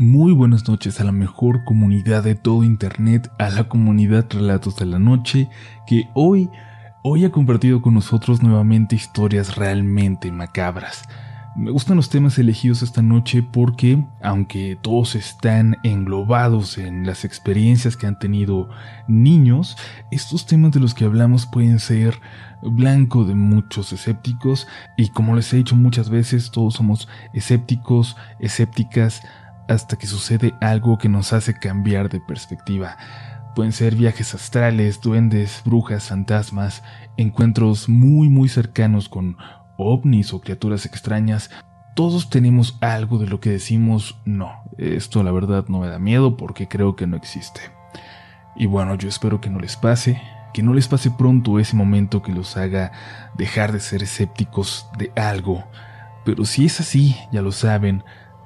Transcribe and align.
Muy 0.00 0.32
buenas 0.32 0.66
noches 0.66 0.98
a 0.98 1.04
la 1.04 1.12
mejor 1.12 1.62
comunidad 1.64 2.24
de 2.24 2.34
todo 2.34 2.64
Internet, 2.64 3.30
a 3.38 3.50
la 3.50 3.64
comunidad 3.64 4.24
Relatos 4.30 4.76
de 4.76 4.86
la 4.86 4.98
Noche, 4.98 5.50
que 5.86 6.08
hoy, 6.14 6.48
hoy 7.02 7.26
ha 7.26 7.30
compartido 7.30 7.82
con 7.82 7.92
nosotros 7.92 8.42
nuevamente 8.42 8.96
historias 8.96 9.56
realmente 9.56 10.32
macabras. 10.32 11.06
Me 11.54 11.70
gustan 11.70 11.96
los 11.96 12.08
temas 12.08 12.38
elegidos 12.38 12.80
esta 12.80 13.02
noche 13.02 13.42
porque, 13.42 14.02
aunque 14.22 14.78
todos 14.80 15.16
están 15.16 15.76
englobados 15.82 16.78
en 16.78 17.04
las 17.04 17.26
experiencias 17.26 17.98
que 17.98 18.06
han 18.06 18.18
tenido 18.18 18.70
niños, 19.06 19.76
estos 20.10 20.46
temas 20.46 20.70
de 20.72 20.80
los 20.80 20.94
que 20.94 21.04
hablamos 21.04 21.44
pueden 21.44 21.78
ser 21.78 22.18
blanco 22.62 23.24
de 23.24 23.34
muchos 23.34 23.92
escépticos 23.92 24.66
y 24.96 25.08
como 25.08 25.36
les 25.36 25.52
he 25.52 25.58
dicho 25.58 25.76
muchas 25.76 26.08
veces, 26.08 26.50
todos 26.50 26.72
somos 26.72 27.06
escépticos, 27.34 28.16
escépticas, 28.38 29.22
hasta 29.70 29.96
que 29.96 30.08
sucede 30.08 30.54
algo 30.60 30.98
que 30.98 31.08
nos 31.08 31.32
hace 31.32 31.54
cambiar 31.54 32.08
de 32.08 32.20
perspectiva. 32.20 32.96
Pueden 33.54 33.72
ser 33.72 33.94
viajes 33.94 34.34
astrales, 34.34 35.00
duendes, 35.00 35.62
brujas, 35.64 36.08
fantasmas, 36.08 36.82
encuentros 37.16 37.88
muy 37.88 38.28
muy 38.28 38.48
cercanos 38.48 39.08
con 39.08 39.36
ovnis 39.76 40.32
o 40.32 40.40
criaturas 40.40 40.86
extrañas. 40.86 41.50
Todos 41.94 42.30
tenemos 42.30 42.78
algo 42.80 43.18
de 43.18 43.28
lo 43.28 43.38
que 43.38 43.50
decimos, 43.50 44.20
no, 44.24 44.50
esto 44.76 45.22
la 45.22 45.30
verdad 45.30 45.66
no 45.68 45.80
me 45.80 45.88
da 45.88 45.98
miedo 46.00 46.36
porque 46.36 46.66
creo 46.66 46.96
que 46.96 47.06
no 47.06 47.16
existe. 47.16 47.60
Y 48.56 48.66
bueno, 48.66 48.96
yo 48.96 49.08
espero 49.08 49.40
que 49.40 49.50
no 49.50 49.60
les 49.60 49.76
pase, 49.76 50.20
que 50.52 50.64
no 50.64 50.74
les 50.74 50.88
pase 50.88 51.12
pronto 51.12 51.60
ese 51.60 51.76
momento 51.76 52.22
que 52.22 52.32
los 52.32 52.56
haga 52.56 52.90
dejar 53.36 53.70
de 53.70 53.78
ser 53.78 54.02
escépticos 54.02 54.88
de 54.98 55.12
algo. 55.14 55.64
Pero 56.24 56.44
si 56.44 56.66
es 56.66 56.80
así, 56.80 57.16
ya 57.32 57.40
lo 57.40 57.52
saben, 57.52 58.02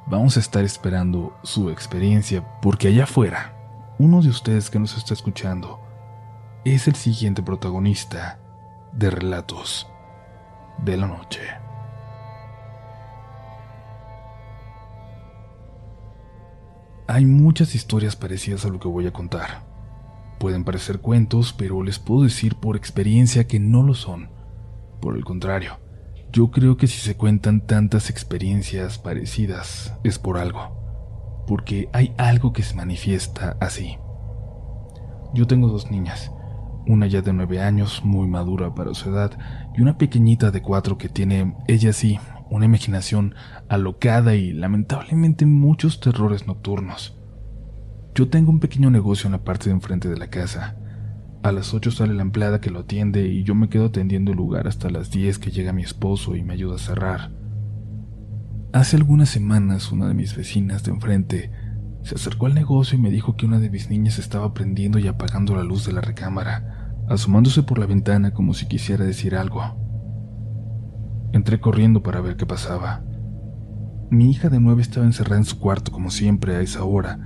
vamos 0.06 0.36
a 0.36 0.40
estar 0.40 0.64
esperando 0.64 1.36
su 1.42 1.70
experiencia 1.70 2.60
porque 2.60 2.88
allá 2.88 3.04
afuera, 3.04 3.54
uno 3.98 4.20
de 4.20 4.28
ustedes 4.28 4.70
que 4.70 4.78
nos 4.78 4.96
está 4.96 5.14
escuchando 5.14 5.80
es 6.64 6.88
el 6.88 6.94
siguiente 6.94 7.42
protagonista 7.42 8.38
de 8.92 9.10
Relatos 9.10 9.86
de 10.78 10.96
la 10.96 11.06
Noche. 11.06 11.40
Hay 17.06 17.26
muchas 17.26 17.74
historias 17.74 18.16
parecidas 18.16 18.64
a 18.64 18.68
lo 18.68 18.80
que 18.80 18.88
voy 18.88 19.06
a 19.06 19.12
contar. 19.12 19.62
Pueden 20.38 20.64
parecer 20.64 21.00
cuentos, 21.00 21.52
pero 21.52 21.82
les 21.82 21.98
puedo 21.98 22.22
decir 22.22 22.56
por 22.56 22.76
experiencia 22.76 23.46
que 23.46 23.60
no 23.60 23.82
lo 23.82 23.94
son. 23.94 24.30
Por 25.00 25.16
el 25.16 25.24
contrario, 25.24 25.78
yo 26.34 26.50
creo 26.50 26.76
que 26.76 26.88
si 26.88 26.98
se 26.98 27.16
cuentan 27.16 27.60
tantas 27.60 28.10
experiencias 28.10 28.98
parecidas 28.98 29.94
es 30.02 30.18
por 30.18 30.36
algo, 30.36 31.44
porque 31.46 31.88
hay 31.92 32.12
algo 32.18 32.52
que 32.52 32.64
se 32.64 32.74
manifiesta 32.74 33.56
así. 33.60 33.98
Yo 35.32 35.46
tengo 35.46 35.68
dos 35.68 35.92
niñas, 35.92 36.32
una 36.88 37.06
ya 37.06 37.22
de 37.22 37.32
nueve 37.32 37.60
años, 37.60 38.04
muy 38.04 38.26
madura 38.26 38.74
para 38.74 38.94
su 38.94 39.10
edad, 39.10 39.38
y 39.76 39.80
una 39.80 39.96
pequeñita 39.96 40.50
de 40.50 40.60
cuatro 40.60 40.98
que 40.98 41.08
tiene, 41.08 41.54
ella 41.68 41.92
sí, 41.92 42.18
una 42.50 42.64
imaginación 42.64 43.36
alocada 43.68 44.34
y 44.34 44.52
lamentablemente 44.52 45.46
muchos 45.46 46.00
terrores 46.00 46.48
nocturnos. 46.48 47.16
Yo 48.16 48.28
tengo 48.28 48.50
un 48.50 48.58
pequeño 48.58 48.90
negocio 48.90 49.28
en 49.28 49.32
la 49.32 49.44
parte 49.44 49.66
de 49.66 49.76
enfrente 49.76 50.08
de 50.08 50.16
la 50.16 50.30
casa, 50.30 50.76
a 51.44 51.52
las 51.52 51.74
8 51.74 51.90
sale 51.90 52.14
la 52.14 52.22
empleada 52.22 52.58
que 52.58 52.70
lo 52.70 52.80
atiende 52.80 53.28
y 53.28 53.44
yo 53.44 53.54
me 53.54 53.68
quedo 53.68 53.86
atendiendo 53.86 54.30
el 54.30 54.38
lugar 54.38 54.66
hasta 54.66 54.88
las 54.88 55.10
10 55.10 55.38
que 55.38 55.50
llega 55.50 55.74
mi 55.74 55.82
esposo 55.82 56.36
y 56.36 56.42
me 56.42 56.54
ayuda 56.54 56.76
a 56.76 56.78
cerrar. 56.78 57.32
Hace 58.72 58.96
algunas 58.96 59.28
semanas 59.28 59.92
una 59.92 60.08
de 60.08 60.14
mis 60.14 60.34
vecinas 60.34 60.84
de 60.84 60.92
enfrente 60.92 61.50
se 62.02 62.14
acercó 62.14 62.46
al 62.46 62.54
negocio 62.54 62.98
y 62.98 63.02
me 63.02 63.10
dijo 63.10 63.36
que 63.36 63.44
una 63.44 63.58
de 63.58 63.68
mis 63.68 63.90
niñas 63.90 64.18
estaba 64.18 64.54
prendiendo 64.54 64.98
y 64.98 65.06
apagando 65.06 65.54
la 65.54 65.64
luz 65.64 65.84
de 65.84 65.92
la 65.92 66.00
recámara, 66.00 66.94
asomándose 67.10 67.62
por 67.62 67.78
la 67.78 67.84
ventana 67.84 68.32
como 68.32 68.54
si 68.54 68.66
quisiera 68.66 69.04
decir 69.04 69.34
algo. 69.34 69.60
Entré 71.34 71.60
corriendo 71.60 72.02
para 72.02 72.22
ver 72.22 72.36
qué 72.36 72.46
pasaba. 72.46 73.04
Mi 74.10 74.30
hija 74.30 74.48
de 74.48 74.60
nueve 74.60 74.80
estaba 74.80 75.04
encerrada 75.04 75.36
en 75.36 75.44
su 75.44 75.58
cuarto 75.58 75.92
como 75.92 76.10
siempre 76.10 76.56
a 76.56 76.62
esa 76.62 76.84
hora, 76.84 77.18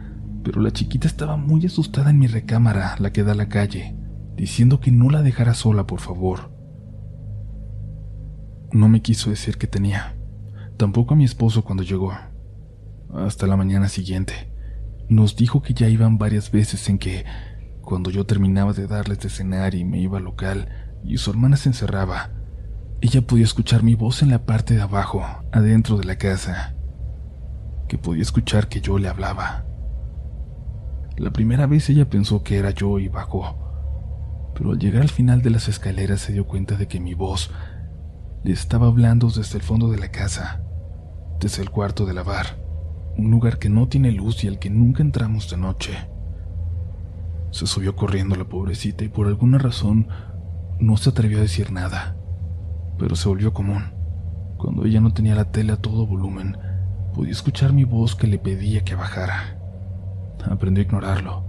pero 0.43 0.61
la 0.61 0.73
chiquita 0.73 1.07
estaba 1.07 1.37
muy 1.37 1.65
asustada 1.65 2.11
en 2.11 2.19
mi 2.19 2.27
recámara, 2.27 2.97
la 2.99 3.13
que 3.13 3.23
da 3.23 3.31
a 3.31 3.37
la 3.37 3.49
calle 3.49 3.98
diciendo 4.39 4.79
que 4.79 4.93
no 4.93 5.11
la 5.11 5.23
dejara 5.23 5.53
sola, 5.53 5.87
por 5.87 6.01
favor. 6.01 6.53
No 8.73 8.89
me 8.89 9.03
quiso 9.03 9.31
decir 9.31 9.59
que 9.59 9.67
tenía, 9.67 10.17
tampoco 10.77 11.15
a 11.15 11.17
mi 11.17 11.25
esposo 11.25 11.65
cuando 11.65 11.83
llegó. 11.83 12.13
Hasta 13.13 13.47
la 13.47 13.57
mañana 13.57 13.89
siguiente, 13.89 14.53
nos 15.09 15.35
dijo 15.35 15.61
que 15.61 15.75
ya 15.75 15.89
iban 15.89 16.19
varias 16.19 16.53
veces 16.53 16.89
en 16.89 16.99
que, 16.99 17.25
cuando 17.83 18.11
yo 18.11 18.27
terminaba 18.27 18.73
de 18.73 18.87
darles 18.87 19.19
de 19.19 19.29
cenar 19.29 19.75
y 19.75 19.85
me 19.85 19.99
iba 19.99 20.19
al 20.19 20.25
local 20.25 20.69
y 21.03 21.17
su 21.17 21.31
hermana 21.31 21.57
se 21.57 21.71
encerraba, 21.71 22.31
ella 23.01 23.23
podía 23.23 23.45
escuchar 23.45 23.83
mi 23.83 23.97
voz 23.97 24.23
en 24.23 24.31
la 24.31 24.45
parte 24.47 24.75
de 24.75 24.83
abajo, 24.83 25.25
adentro 25.51 25.97
de 25.97 26.05
la 26.05 26.17
casa, 26.17 26.77
que 27.89 27.99
podía 27.99 28.23
escuchar 28.23 28.69
que 28.69 28.81
yo 28.81 28.99
le 28.99 29.09
hablaba. 29.09 29.65
La 31.17 31.33
primera 31.33 31.67
vez 31.67 31.89
ella 31.91 32.09
pensó 32.09 32.45
que 32.45 32.59
era 32.59 32.71
yo 32.71 33.01
y 33.01 33.09
bajó 33.09 33.68
pero 34.59 34.73
al 34.73 34.79
llegar 34.81 35.03
al 35.03 35.09
final 35.09 35.41
de 35.41 35.51
las 35.51 35.69
escaleras 35.69 36.21
se 36.21 36.33
dio 36.33 36.45
cuenta 36.45 36.75
de 36.75 36.89
que 36.89 36.99
mi 36.99 37.15
voz 37.15 37.51
le 38.43 38.53
estaba 38.53 38.89
hablando 38.89 39.31
desde 39.31 39.59
el 39.59 39.63
fondo 39.63 39.89
de 39.89 39.99
la 39.99 40.11
casa, 40.11 40.63
desde 41.39 41.63
el 41.63 41.71
cuarto 41.71 42.07
de 42.07 42.13
lavar, 42.13 42.59
un 43.17 43.31
lugar 43.31 43.61
que 43.61 43.69
no 43.69 43.87
tiene 43.87 44.11
luz 44.11 44.43
y 44.43 44.49
al 44.49 44.59
que 44.59 44.69
nunca 44.69 45.05
entramos 45.05 45.49
de 45.49 45.59
noche. 45.59 45.93
Se 47.53 47.69
subió 47.69 47.95
corriendo 47.95 48.35
la 48.35 48.49
pobrecita 48.49 49.05
y 49.05 49.09
por 49.09 49.29
alguna 49.29 49.59
razón 49.59 50.09
no 50.81 50.97
se 50.97 51.11
atrevió 51.11 51.39
a 51.39 51.43
decir 51.43 51.71
nada, 51.71 52.17
pero 52.99 53.15
se 53.15 53.29
volvió 53.29 53.53
común. 53.53 53.93
Cuando 54.57 54.87
ella 54.87 55.01
no 55.01 55.13
tenía 55.15 55.37
la 55.37 55.53
tele 55.53 55.73
a 55.73 55.81
todo 55.81 56.05
volumen, 56.05 56.57
podía 57.15 57.31
escuchar 57.31 57.73
mi 57.73 57.85
voz 57.85 58.17
que 58.17 58.27
le 58.27 58.41
pedía 58.41 58.83
que 58.83 58.97
bajara. 58.97 59.57
Aprendió 60.51 60.83
a 60.83 60.87
ignorarlo, 60.87 61.45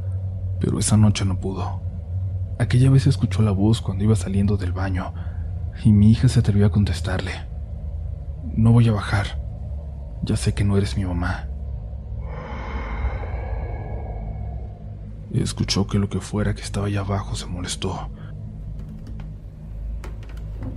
pero 0.59 0.77
esa 0.77 0.95
noche 0.95 1.25
no 1.25 1.39
pudo. 1.39 1.88
Aquella 2.59 2.89
vez 2.89 3.07
escuchó 3.07 3.41
la 3.41 3.51
voz 3.51 3.79
cuando 3.79 4.03
iba 4.03 4.17
saliendo 4.17 4.57
del 4.57 4.73
baño 4.73 5.13
y 5.85 5.93
mi 5.93 6.11
hija 6.11 6.27
se 6.27 6.41
atrevió 6.41 6.65
a 6.65 6.71
contestarle. 6.71 7.31
No 8.53 8.73
voy 8.73 8.89
a 8.89 8.91
bajar. 8.91 9.41
Ya 10.23 10.35
sé 10.35 10.53
que 10.53 10.65
no 10.65 10.77
eres 10.77 10.97
mi 10.97 11.05
mamá. 11.05 11.47
Escuchó 15.33 15.87
que 15.87 15.99
lo 15.99 16.09
que 16.09 16.19
fuera 16.19 16.53
que 16.53 16.61
estaba 16.61 16.87
allá 16.87 16.99
abajo 16.99 17.35
se 17.35 17.45
molestó 17.45 18.09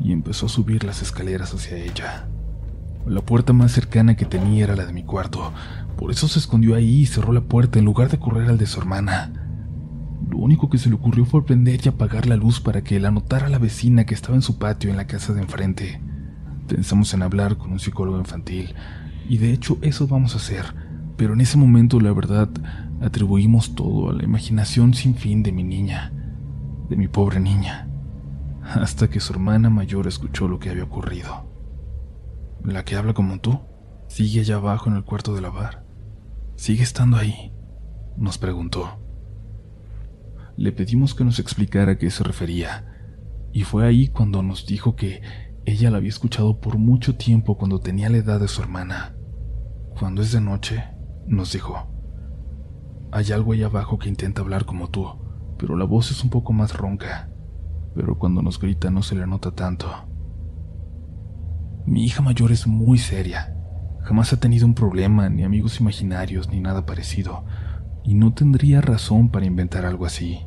y 0.01 0.13
empezó 0.13 0.47
a 0.47 0.51
subir 0.51 0.85
las 0.85 1.03
escaleras 1.03 1.53
hacia 1.53 1.79
ella. 1.79 2.29
La 3.07 3.23
puerta 3.23 3.53
más 3.53 3.73
cercana 3.73 4.15
que 4.15 4.25
tenía 4.25 4.65
era 4.65 4.77
la 4.77 4.87
de 4.87 4.93
mi 4.93 5.03
cuarto, 5.03 5.53
por 5.97 6.13
eso 6.13 6.29
se 6.29 6.39
escondió 6.39 6.77
ahí 6.77 7.01
y 7.01 7.07
cerró 7.07 7.33
la 7.33 7.41
puerta 7.41 7.81
en 7.81 7.87
lugar 7.87 8.09
de 8.09 8.21
correr 8.21 8.49
al 8.49 8.59
de 8.59 8.67
su 8.67 8.79
hermana. 8.79 9.42
Lo 10.33 10.39
único 10.39 10.71
que 10.71 10.79
se 10.79 10.89
le 10.89 10.95
ocurrió 10.95 11.27
fue 11.27 11.45
prender 11.45 11.81
y 11.85 11.91
apagar 11.91 12.27
la 12.27 12.37
luz 12.37 12.59
para 12.59 12.83
que 12.83 12.99
la 12.99 13.11
notara 13.11 13.51
la 13.51 13.59
vecina 13.59 14.07
que 14.07 14.15
estaba 14.15 14.35
en 14.35 14.41
su 14.41 14.57
patio 14.57 14.89
en 14.89 14.97
la 14.97 15.07
casa 15.07 15.35
de 15.35 15.43
enfrente. 15.43 16.01
Pensamos 16.69 17.13
en 17.13 17.21
hablar 17.21 17.59
con 17.59 17.71
un 17.71 17.79
psicólogo 17.79 18.19
infantil, 18.19 18.75
y 19.29 19.37
de 19.37 19.53
hecho 19.53 19.77
eso 19.83 20.07
vamos 20.07 20.33
a 20.33 20.39
hacer, 20.39 20.75
pero 21.19 21.35
en 21.35 21.43
ese 21.43 21.59
momento 21.59 22.01
la 22.01 22.15
verdad 22.15 22.49
atribuimos 23.03 23.75
todo 23.75 24.09
a 24.09 24.15
la 24.15 24.25
imaginación 24.25 24.95
sin 24.95 25.17
fin 25.17 25.43
de 25.43 25.53
mi 25.53 25.65
niña, 25.65 26.15
de 26.89 26.97
mi 26.97 27.09
pobre 27.09 27.39
niña, 27.39 27.87
hasta 28.63 29.11
que 29.11 29.21
su 29.21 29.35
hermana 29.35 29.69
mayor 29.69 30.07
escuchó 30.07 30.49
lo 30.49 30.59
que 30.59 30.71
había 30.71 30.85
ocurrido. 30.85 31.47
La 32.65 32.87
que 32.87 32.97
habla 32.97 33.13
como 33.13 33.39
tú, 33.39 33.61
sigue 34.09 34.41
allá 34.41 34.57
abajo 34.57 34.89
en 34.89 34.97
el 34.97 35.05
cuarto 35.05 35.35
de 35.35 35.43
lavar. 35.43 35.85
Sigue 36.57 36.85
estando 36.85 37.19
ahí, 37.19 37.53
nos 38.17 38.39
preguntó. 38.39 39.02
Le 40.63 40.71
pedimos 40.71 41.13
que 41.13 41.25
nos 41.25 41.41
explicara 41.41 41.91
a 41.91 41.99
qué 41.99 42.09
se 42.09 42.23
refería, 42.23 42.85
y 43.53 43.65
fue 43.65 43.85
ahí 43.85 44.07
cuando 44.07 44.45
nos 44.45 44.65
dijo 44.65 44.95
que 44.95 45.21
ella 45.65 45.91
la 45.91 45.97
había 45.97 46.11
escuchado 46.11 46.61
por 46.61 46.79
mucho 46.79 47.17
tiempo 47.17 47.59
cuando 47.59 47.81
tenía 47.81 48.09
la 48.09 48.19
edad 48.19 48.39
de 48.39 48.47
su 48.47 48.63
hermana. 48.63 49.17
Cuando 49.99 50.23
es 50.23 50.31
de 50.31 50.41
noche, 50.41 50.85
nos 51.27 51.53
dijo, 51.53 51.89
hay 53.11 53.33
algo 53.33 53.55
ahí 53.55 53.65
abajo 53.65 53.99
que 53.99 54.09
intenta 54.09 54.43
hablar 54.43 54.65
como 54.65 54.89
tú, 54.89 55.09
pero 55.59 55.77
la 55.77 55.85
voz 55.85 56.13
es 56.13 56.23
un 56.23 56.31
poco 56.31 56.53
más 56.53 56.77
ronca, 56.77 57.29
pero 57.97 58.17
cuando 58.17 58.41
nos 58.41 58.61
grita 58.61 58.89
no 58.89 59.03
se 59.03 59.17
le 59.17 59.27
nota 59.27 59.51
tanto. 59.51 59.89
Mi 61.87 62.05
hija 62.05 62.23
mayor 62.23 62.53
es 62.53 62.69
muy 62.69 62.99
seria, 62.99 63.57
jamás 64.05 64.33
ha 64.33 64.39
tenido 64.39 64.65
un 64.65 64.75
problema, 64.75 65.29
ni 65.29 65.43
amigos 65.43 65.81
imaginarios, 65.81 66.51
ni 66.51 66.61
nada 66.61 66.87
parecido, 66.87 67.47
y 68.05 68.15
no 68.15 68.33
tendría 68.33 68.81
razón 68.81 69.29
para 69.29 69.47
inventar 69.47 69.87
algo 69.87 70.07
así. 70.07 70.47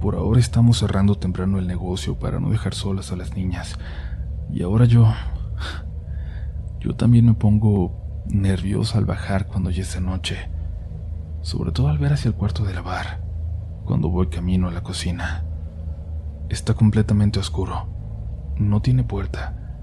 Por 0.00 0.14
ahora 0.14 0.40
estamos 0.40 0.78
cerrando 0.78 1.16
temprano 1.16 1.58
el 1.58 1.66
negocio 1.66 2.18
para 2.18 2.40
no 2.40 2.50
dejar 2.50 2.74
solas 2.74 3.12
a 3.12 3.16
las 3.16 3.34
niñas. 3.34 3.78
Y 4.50 4.62
ahora 4.62 4.86
yo... 4.86 5.12
Yo 6.80 6.96
también 6.96 7.26
me 7.26 7.34
pongo 7.34 8.22
nerviosa 8.26 8.96
al 8.96 9.04
bajar 9.04 9.46
cuando 9.46 9.68
ya 9.70 9.82
es 9.82 9.92
de 9.92 10.00
noche, 10.00 10.48
sobre 11.42 11.72
todo 11.72 11.88
al 11.88 11.98
ver 11.98 12.14
hacia 12.14 12.30
el 12.30 12.34
cuarto 12.34 12.64
de 12.64 12.72
lavar, 12.72 13.22
cuando 13.84 14.08
voy 14.08 14.28
camino 14.28 14.68
a 14.68 14.72
la 14.72 14.82
cocina. 14.82 15.44
Está 16.48 16.72
completamente 16.72 17.38
oscuro, 17.38 17.86
no 18.56 18.80
tiene 18.80 19.04
puerta, 19.04 19.76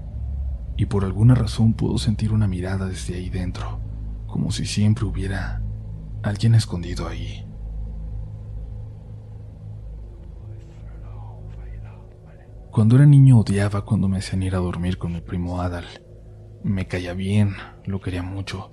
y 0.76 0.86
por 0.86 1.04
alguna 1.04 1.36
razón 1.36 1.74
puedo 1.74 1.98
sentir 1.98 2.32
una 2.32 2.48
mirada 2.48 2.86
desde 2.86 3.14
ahí 3.14 3.30
dentro, 3.30 3.78
como 4.26 4.50
si 4.50 4.66
siempre 4.66 5.04
hubiera 5.04 5.62
alguien 6.24 6.56
escondido 6.56 7.06
ahí. 7.06 7.47
Cuando 12.70 12.96
era 12.96 13.06
niño 13.06 13.38
odiaba 13.38 13.84
cuando 13.84 14.08
me 14.08 14.18
hacían 14.18 14.42
ir 14.42 14.54
a 14.54 14.58
dormir 14.58 14.98
con 14.98 15.12
mi 15.12 15.20
primo 15.20 15.60
Adal. 15.60 15.86
Me 16.62 16.86
caía 16.86 17.14
bien, 17.14 17.54
lo 17.86 18.00
quería 18.00 18.22
mucho. 18.22 18.72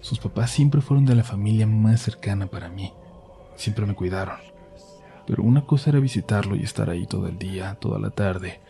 Sus 0.00 0.18
papás 0.18 0.50
siempre 0.50 0.80
fueron 0.80 1.06
de 1.06 1.14
la 1.14 1.22
familia 1.22 1.66
más 1.66 2.02
cercana 2.02 2.48
para 2.48 2.68
mí. 2.68 2.92
Siempre 3.56 3.86
me 3.86 3.94
cuidaron. 3.94 4.38
Pero 5.26 5.42
una 5.42 5.64
cosa 5.64 5.90
era 5.90 6.00
visitarlo 6.00 6.56
y 6.56 6.62
estar 6.62 6.90
ahí 6.90 7.06
todo 7.06 7.28
el 7.28 7.38
día, 7.38 7.76
toda 7.80 7.98
la 7.98 8.10
tarde, 8.10 8.60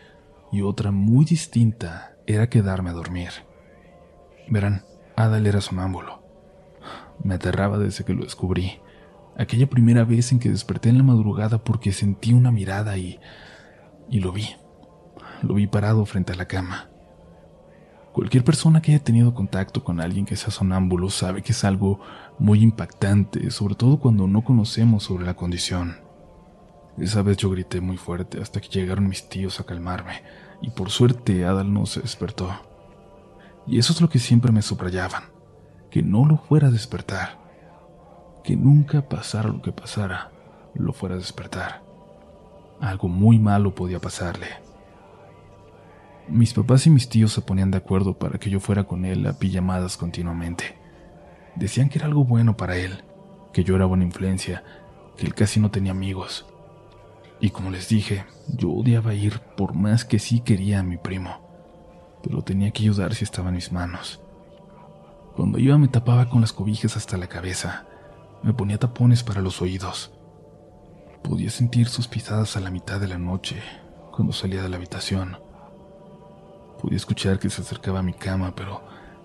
y 0.51 0.61
otra 0.61 0.91
muy 0.91 1.25
distinta 1.25 2.15
era 2.27 2.49
quedarme 2.49 2.91
a 2.91 2.93
dormir. 2.93 3.29
Verán, 4.47 4.83
Adal 5.15 5.47
era 5.47 5.61
sonámbulo. 5.61 6.21
Me 7.23 7.35
aterraba 7.35 7.77
desde 7.77 8.03
que 8.03 8.13
lo 8.13 8.23
descubrí. 8.23 8.79
Aquella 9.37 9.67
primera 9.67 10.03
vez 10.03 10.31
en 10.31 10.39
que 10.39 10.49
desperté 10.49 10.89
en 10.89 10.97
la 10.97 11.03
madrugada 11.03 11.63
porque 11.63 11.91
sentí 11.93 12.33
una 12.33 12.51
mirada 12.51 12.97
y... 12.97 13.19
y 14.11 14.19
lo 14.19 14.31
vi 14.31 14.47
lo 15.41 15.55
vi 15.55 15.67
parado 15.67 16.05
frente 16.05 16.33
a 16.33 16.35
la 16.35 16.45
cama. 16.45 16.89
Cualquier 18.13 18.43
persona 18.43 18.81
que 18.81 18.91
haya 18.91 19.03
tenido 19.03 19.33
contacto 19.33 19.83
con 19.83 20.01
alguien 20.01 20.25
que 20.25 20.35
sea 20.35 20.51
sonámbulo 20.51 21.09
sabe 21.09 21.41
que 21.41 21.53
es 21.53 21.63
algo 21.63 22.01
muy 22.37 22.61
impactante, 22.61 23.49
sobre 23.51 23.75
todo 23.75 23.99
cuando 23.99 24.27
no 24.27 24.43
conocemos 24.43 25.03
sobre 25.03 25.25
la 25.25 25.35
condición. 25.35 25.97
Esa 26.97 27.21
vez 27.21 27.37
yo 27.37 27.49
grité 27.49 27.79
muy 27.79 27.97
fuerte 27.97 28.41
hasta 28.41 28.59
que 28.59 28.67
llegaron 28.67 29.07
mis 29.07 29.29
tíos 29.29 29.59
a 29.59 29.63
calmarme, 29.63 30.23
y 30.61 30.71
por 30.71 30.89
suerte 30.89 31.45
Adal 31.45 31.73
no 31.73 31.85
se 31.85 32.01
despertó. 32.01 32.49
Y 33.65 33.79
eso 33.79 33.93
es 33.93 34.01
lo 34.01 34.09
que 34.09 34.19
siempre 34.19 34.51
me 34.51 34.61
subrayaban, 34.61 35.23
que 35.89 36.03
no 36.03 36.25
lo 36.25 36.37
fuera 36.37 36.67
a 36.67 36.71
despertar, 36.71 37.39
que 38.43 38.57
nunca 38.57 39.07
pasara 39.07 39.49
lo 39.49 39.61
que 39.61 39.71
pasara, 39.71 40.31
lo 40.73 40.91
fuera 40.91 41.15
a 41.15 41.19
despertar. 41.19 41.90
Algo 42.81 43.07
muy 43.07 43.37
malo 43.37 43.75
podía 43.75 43.99
pasarle. 43.99 44.47
Mis 46.27 46.53
papás 46.53 46.87
y 46.87 46.89
mis 46.89 47.09
tíos 47.09 47.31
se 47.31 47.41
ponían 47.41 47.69
de 47.69 47.77
acuerdo 47.77 48.17
para 48.17 48.39
que 48.39 48.49
yo 48.49 48.59
fuera 48.59 48.85
con 48.85 49.05
él 49.05 49.27
a 49.27 49.33
pijamadas 49.33 49.97
continuamente. 49.97 50.75
Decían 51.55 51.89
que 51.89 51.99
era 51.99 52.07
algo 52.07 52.25
bueno 52.25 52.57
para 52.57 52.77
él, 52.77 53.03
que 53.53 53.63
yo 53.63 53.75
era 53.75 53.85
buena 53.85 54.03
influencia, 54.03 54.63
que 55.15 55.27
él 55.27 55.35
casi 55.35 55.59
no 55.59 55.69
tenía 55.69 55.91
amigos. 55.91 56.47
Y 57.39 57.51
como 57.51 57.69
les 57.69 57.87
dije, 57.87 58.25
yo 58.47 58.71
odiaba 58.71 59.13
ir 59.13 59.39
por 59.55 59.75
más 59.75 60.03
que 60.03 60.17
sí 60.17 60.39
quería 60.39 60.79
a 60.79 60.83
mi 60.83 60.97
primo, 60.97 61.39
pero 62.23 62.41
tenía 62.41 62.71
que 62.71 62.81
ayudar 62.81 63.13
si 63.13 63.25
estaba 63.25 63.49
en 63.49 63.55
mis 63.55 63.71
manos. 63.71 64.21
Cuando 65.35 65.59
iba 65.59 65.77
me 65.77 65.87
tapaba 65.87 66.29
con 66.29 66.41
las 66.41 66.51
cobijas 66.51 66.97
hasta 66.97 67.17
la 67.17 67.27
cabeza, 67.27 67.85
me 68.41 68.53
ponía 68.53 68.79
tapones 68.79 69.21
para 69.23 69.41
los 69.41 69.61
oídos. 69.61 70.11
Podía 71.23 71.49
sentir 71.49 71.87
sus 71.87 72.07
pisadas 72.07 72.57
a 72.57 72.59
la 72.59 72.71
mitad 72.71 72.99
de 72.99 73.07
la 73.07 73.17
noche, 73.17 73.61
cuando 74.11 74.33
salía 74.33 74.61
de 74.61 74.69
la 74.69 74.77
habitación. 74.77 75.37
Podía 76.81 76.97
escuchar 76.97 77.39
que 77.39 77.49
se 77.49 77.61
acercaba 77.61 77.99
a 77.99 78.03
mi 78.03 78.13
cama, 78.13 78.53
pero 78.55 78.81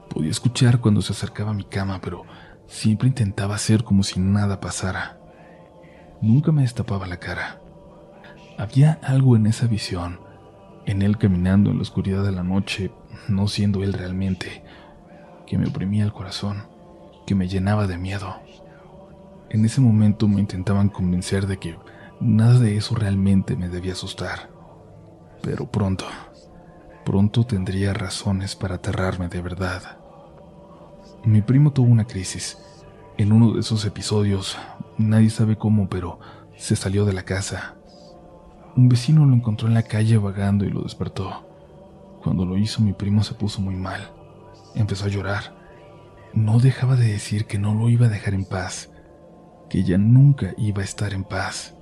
podía 0.08 0.30
escuchar 0.30 0.80
cuando 0.80 1.02
se 1.02 1.12
acercaba 1.12 1.50
a 1.50 1.54
mi 1.54 1.64
cama, 1.64 2.00
pero 2.00 2.24
siempre 2.66 3.08
intentaba 3.08 3.54
hacer 3.54 3.82
como 3.82 4.02
si 4.02 4.20
nada 4.20 4.60
pasara. 4.60 5.18
Nunca 6.20 6.52
me 6.52 6.62
destapaba 6.62 7.06
la 7.06 7.18
cara. 7.18 7.60
Había 8.58 8.98
algo 9.02 9.36
en 9.36 9.46
esa 9.46 9.66
visión, 9.66 10.20
en 10.86 11.02
él 11.02 11.18
caminando 11.18 11.70
en 11.70 11.76
la 11.76 11.82
oscuridad 11.82 12.24
de 12.24 12.32
la 12.32 12.42
noche, 12.42 12.90
no 13.28 13.48
siendo 13.48 13.82
él 13.82 13.92
realmente, 13.92 14.64
que 15.46 15.58
me 15.58 15.68
oprimía 15.68 16.04
el 16.04 16.12
corazón, 16.12 16.64
que 17.26 17.34
me 17.34 17.48
llenaba 17.48 17.86
de 17.86 17.98
miedo. 17.98 18.36
En 19.48 19.64
ese 19.64 19.80
momento 19.80 20.26
me 20.26 20.40
intentaban 20.40 20.88
convencer 20.88 21.46
de 21.46 21.58
que 21.58 21.78
nada 22.20 22.58
de 22.58 22.76
eso 22.76 22.94
realmente 22.94 23.56
me 23.56 23.68
debía 23.68 23.92
asustar. 23.92 24.50
Pero 25.42 25.70
pronto, 25.70 26.04
pronto 27.04 27.44
tendría 27.44 27.94
razones 27.94 28.56
para 28.56 28.76
aterrarme 28.76 29.28
de 29.28 29.40
verdad. 29.40 29.98
Mi 31.24 31.42
primo 31.42 31.72
tuvo 31.72 31.88
una 31.88 32.06
crisis. 32.06 32.58
En 33.18 33.32
uno 33.32 33.52
de 33.52 33.60
esos 33.60 33.84
episodios, 33.84 34.58
nadie 34.98 35.30
sabe 35.30 35.56
cómo, 35.56 35.88
pero 35.88 36.18
se 36.56 36.74
salió 36.74 37.04
de 37.04 37.12
la 37.12 37.22
casa. 37.22 37.76
Un 38.76 38.88
vecino 38.88 39.24
lo 39.24 39.34
encontró 39.34 39.68
en 39.68 39.74
la 39.74 39.84
calle 39.84 40.18
vagando 40.18 40.64
y 40.64 40.70
lo 40.70 40.82
despertó. 40.82 41.46
Cuando 42.22 42.44
lo 42.44 42.58
hizo 42.58 42.82
mi 42.82 42.92
primo 42.92 43.22
se 43.22 43.34
puso 43.34 43.60
muy 43.60 43.76
mal. 43.76 44.10
Empezó 44.74 45.04
a 45.04 45.08
llorar. 45.08 45.54
No 46.34 46.58
dejaba 46.58 46.96
de 46.96 47.06
decir 47.06 47.46
que 47.46 47.58
no 47.58 47.74
lo 47.74 47.88
iba 47.88 48.06
a 48.06 48.10
dejar 48.10 48.34
en 48.34 48.44
paz, 48.44 48.90
que 49.68 49.82
ya 49.82 49.98
nunca 49.98 50.54
iba 50.56 50.82
a 50.82 50.84
estar 50.84 51.12
en 51.12 51.24
paz. 51.24 51.74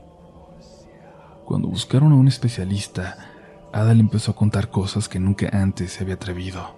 Cuando 1.44 1.68
buscaron 1.68 2.12
a 2.12 2.16
un 2.16 2.28
especialista, 2.28 3.16
Ada 3.72 3.92
le 3.92 4.00
empezó 4.00 4.30
a 4.30 4.36
contar 4.36 4.70
cosas 4.70 5.08
que 5.08 5.18
nunca 5.18 5.48
antes 5.52 5.92
se 5.92 6.04
había 6.04 6.14
atrevido, 6.14 6.76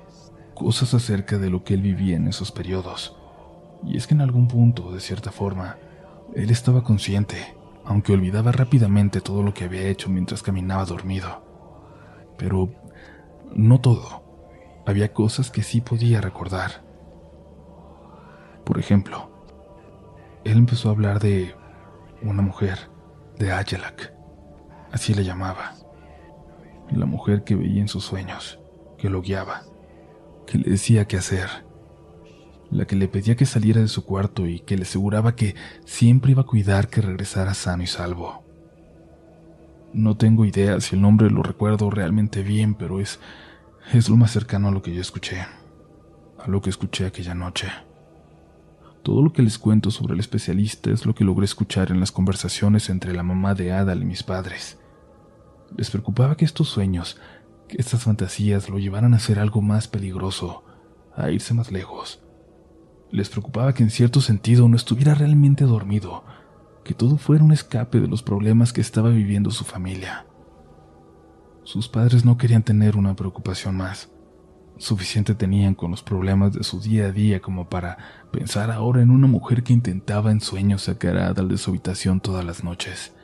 cosas 0.54 0.94
acerca 0.94 1.38
de 1.38 1.50
lo 1.50 1.62
que 1.62 1.74
él 1.74 1.82
vivía 1.82 2.16
en 2.16 2.26
esos 2.26 2.50
periodos. 2.50 3.16
Y 3.84 3.96
es 3.96 4.06
que 4.06 4.14
en 4.14 4.22
algún 4.22 4.48
punto, 4.48 4.90
de 4.90 5.00
cierta 5.00 5.30
forma, 5.30 5.76
él 6.34 6.50
estaba 6.50 6.82
consciente, 6.82 7.54
aunque 7.84 8.12
olvidaba 8.12 8.50
rápidamente 8.50 9.20
todo 9.20 9.42
lo 9.42 9.54
que 9.54 9.64
había 9.64 9.88
hecho 9.88 10.08
mientras 10.08 10.42
caminaba 10.42 10.84
dormido. 10.84 11.44
Pero 12.38 12.70
no 13.54 13.80
todo. 13.80 14.24
Había 14.86 15.12
cosas 15.12 15.50
que 15.50 15.62
sí 15.62 15.80
podía 15.80 16.20
recordar. 16.20 16.82
Por 18.64 18.78
ejemplo, 18.78 19.35
él 20.46 20.58
empezó 20.58 20.88
a 20.88 20.92
hablar 20.92 21.20
de 21.20 21.54
una 22.22 22.42
mujer, 22.42 22.90
de 23.38 23.52
Ajelak, 23.52 24.14
así 24.92 25.12
le 25.12 25.24
llamaba 25.24 25.74
la 26.90 27.06
mujer 27.06 27.42
que 27.44 27.56
veía 27.56 27.80
en 27.80 27.88
sus 27.88 28.04
sueños, 28.04 28.60
que 28.98 29.10
lo 29.10 29.22
guiaba, 29.22 29.62
que 30.46 30.58
le 30.58 30.70
decía 30.70 31.06
qué 31.06 31.16
hacer, 31.16 31.48
la 32.70 32.86
que 32.86 32.96
le 32.96 33.08
pedía 33.08 33.36
que 33.36 33.46
saliera 33.46 33.80
de 33.80 33.88
su 33.88 34.04
cuarto 34.04 34.46
y 34.46 34.60
que 34.60 34.76
le 34.76 34.82
aseguraba 34.82 35.34
que 35.34 35.54
siempre 35.84 36.32
iba 36.32 36.42
a 36.42 36.46
cuidar 36.46 36.88
que 36.88 37.00
regresara 37.00 37.54
sano 37.54 37.82
y 37.82 37.86
salvo. 37.86 38.44
No 39.92 40.16
tengo 40.16 40.44
idea 40.44 40.80
si 40.80 40.96
el 40.96 41.02
nombre 41.02 41.30
lo 41.30 41.42
recuerdo 41.42 41.90
realmente 41.90 42.42
bien, 42.42 42.74
pero 42.74 43.00
es, 43.00 43.18
es 43.92 44.08
lo 44.08 44.16
más 44.16 44.30
cercano 44.30 44.68
a 44.68 44.72
lo 44.72 44.82
que 44.82 44.94
yo 44.94 45.00
escuché, 45.00 45.46
a 46.38 46.48
lo 46.48 46.60
que 46.60 46.70
escuché 46.70 47.06
aquella 47.06 47.34
noche. 47.34 47.68
Todo 49.06 49.22
lo 49.22 49.32
que 49.32 49.40
les 49.40 49.56
cuento 49.56 49.92
sobre 49.92 50.14
el 50.14 50.18
especialista 50.18 50.90
es 50.90 51.06
lo 51.06 51.14
que 51.14 51.22
logré 51.22 51.44
escuchar 51.44 51.92
en 51.92 52.00
las 52.00 52.10
conversaciones 52.10 52.90
entre 52.90 53.14
la 53.14 53.22
mamá 53.22 53.54
de 53.54 53.70
Adal 53.70 54.02
y 54.02 54.04
mis 54.04 54.24
padres. 54.24 54.80
Les 55.76 55.92
preocupaba 55.92 56.36
que 56.36 56.44
estos 56.44 56.68
sueños, 56.68 57.16
que 57.68 57.76
estas 57.78 58.02
fantasías 58.02 58.68
lo 58.68 58.80
llevaran 58.80 59.14
a 59.14 59.18
hacer 59.18 59.38
algo 59.38 59.62
más 59.62 59.86
peligroso, 59.86 60.64
a 61.14 61.30
irse 61.30 61.54
más 61.54 61.70
lejos. 61.70 62.20
Les 63.12 63.28
preocupaba 63.28 63.74
que 63.74 63.84
en 63.84 63.90
cierto 63.90 64.20
sentido 64.20 64.68
no 64.68 64.74
estuviera 64.74 65.14
realmente 65.14 65.66
dormido, 65.66 66.24
que 66.82 66.92
todo 66.92 67.16
fuera 67.16 67.44
un 67.44 67.52
escape 67.52 68.00
de 68.00 68.08
los 68.08 68.24
problemas 68.24 68.72
que 68.72 68.80
estaba 68.80 69.10
viviendo 69.10 69.52
su 69.52 69.62
familia. 69.62 70.26
Sus 71.62 71.88
padres 71.88 72.24
no 72.24 72.36
querían 72.36 72.64
tener 72.64 72.96
una 72.96 73.14
preocupación 73.14 73.76
más. 73.76 74.10
Suficiente 74.78 75.34
tenían 75.34 75.74
con 75.74 75.90
los 75.90 76.02
problemas 76.02 76.52
de 76.52 76.62
su 76.62 76.80
día 76.80 77.06
a 77.06 77.12
día 77.12 77.40
como 77.40 77.68
para 77.68 77.96
pensar 78.30 78.70
ahora 78.70 79.00
en 79.00 79.10
una 79.10 79.26
mujer 79.26 79.62
que 79.62 79.72
intentaba 79.72 80.30
en 80.30 80.40
sueños 80.40 80.82
sacar 80.82 81.16
a 81.16 81.28
Adal 81.28 81.48
de 81.48 81.56
su 81.56 81.70
habitación 81.70 82.20
todas 82.20 82.44
las 82.44 82.62
noches. 82.62 83.14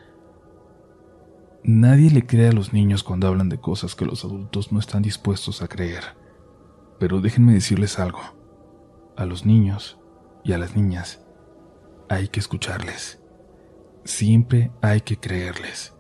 Nadie 1.63 2.11
le 2.11 2.27
cree 2.27 2.49
a 2.49 2.53
los 2.53 2.73
niños 2.73 3.05
cuando 3.05 3.29
hablan 3.29 3.51
de 3.51 3.61
cosas 3.61 3.95
que 3.95 4.07
los 4.07 4.25
adultos 4.25 4.73
no 4.73 4.81
están 4.81 5.03
dispuestos 5.03 5.63
a 5.63 5.69
creer. 5.69 6.03
Pero 6.99 7.21
déjenme 7.21 7.53
decirles 7.53 7.99
algo. 7.99 8.21
A 9.17 9.27
los 9.27 9.45
niños 9.45 9.99
y 10.45 10.55
a 10.55 10.59
las 10.59 10.75
niñas 10.75 11.25
hay 12.09 12.29
que 12.29 12.41
escucharles. 12.41 13.21
Siempre 14.05 14.73
hay 14.81 15.03
que 15.03 15.19
creerles. 15.19 15.95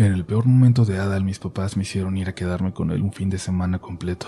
En 0.00 0.14
el 0.14 0.24
peor 0.24 0.46
momento 0.46 0.86
de 0.86 0.96
Adal, 0.96 1.24
mis 1.24 1.38
papás 1.38 1.76
me 1.76 1.82
hicieron 1.82 2.16
ir 2.16 2.26
a 2.30 2.34
quedarme 2.34 2.72
con 2.72 2.90
él 2.90 3.02
un 3.02 3.12
fin 3.12 3.28
de 3.28 3.36
semana 3.36 3.80
completo. 3.80 4.26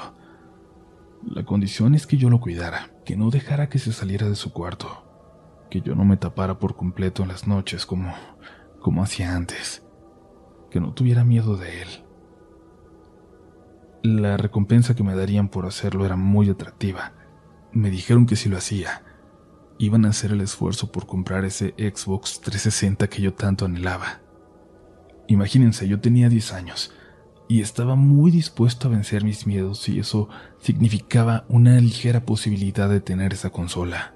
La 1.24 1.46
condición 1.46 1.94
es 1.94 2.06
que 2.06 2.18
yo 2.18 2.28
lo 2.28 2.40
cuidara, 2.40 2.90
que 3.06 3.16
no 3.16 3.30
dejara 3.30 3.70
que 3.70 3.78
se 3.78 3.90
saliera 3.94 4.28
de 4.28 4.34
su 4.34 4.52
cuarto, 4.52 5.02
que 5.70 5.80
yo 5.80 5.94
no 5.94 6.04
me 6.04 6.18
tapara 6.18 6.58
por 6.58 6.76
completo 6.76 7.22
en 7.22 7.28
las 7.28 7.46
noches 7.46 7.86
como 7.86 8.12
como 8.80 9.02
hacía 9.02 9.34
antes, 9.34 9.82
que 10.70 10.78
no 10.78 10.92
tuviera 10.92 11.24
miedo 11.24 11.56
de 11.56 11.80
él. 11.80 11.88
La 14.02 14.36
recompensa 14.36 14.94
que 14.94 15.04
me 15.04 15.14
darían 15.14 15.48
por 15.48 15.64
hacerlo 15.64 16.04
era 16.04 16.16
muy 16.16 16.50
atractiva, 16.50 17.14
Me 17.72 17.88
dijeron 17.88 18.26
que 18.26 18.36
si 18.36 18.50
lo 18.50 18.58
hacía, 18.58 19.04
iban 19.78 20.04
a 20.04 20.10
hacer 20.10 20.32
el 20.32 20.42
esfuerzo 20.42 20.92
por 20.92 21.06
comprar 21.06 21.46
ese 21.46 21.74
Xbox 21.78 22.42
360 22.42 23.08
que 23.08 23.22
yo 23.22 23.32
tanto 23.32 23.64
anhelaba. 23.64 24.21
Imagínense, 25.28 25.88
yo 25.88 26.00
tenía 26.00 26.28
10 26.28 26.52
años 26.52 26.92
y 27.48 27.60
estaba 27.60 27.96
muy 27.96 28.30
dispuesto 28.30 28.88
a 28.88 28.90
vencer 28.90 29.24
mis 29.24 29.46
miedos 29.46 29.88
y 29.88 29.98
eso 29.98 30.28
significaba 30.58 31.44
una 31.48 31.78
ligera 31.80 32.24
posibilidad 32.24 32.88
de 32.88 33.00
tener 33.00 33.32
esa 33.32 33.50
consola. 33.50 34.14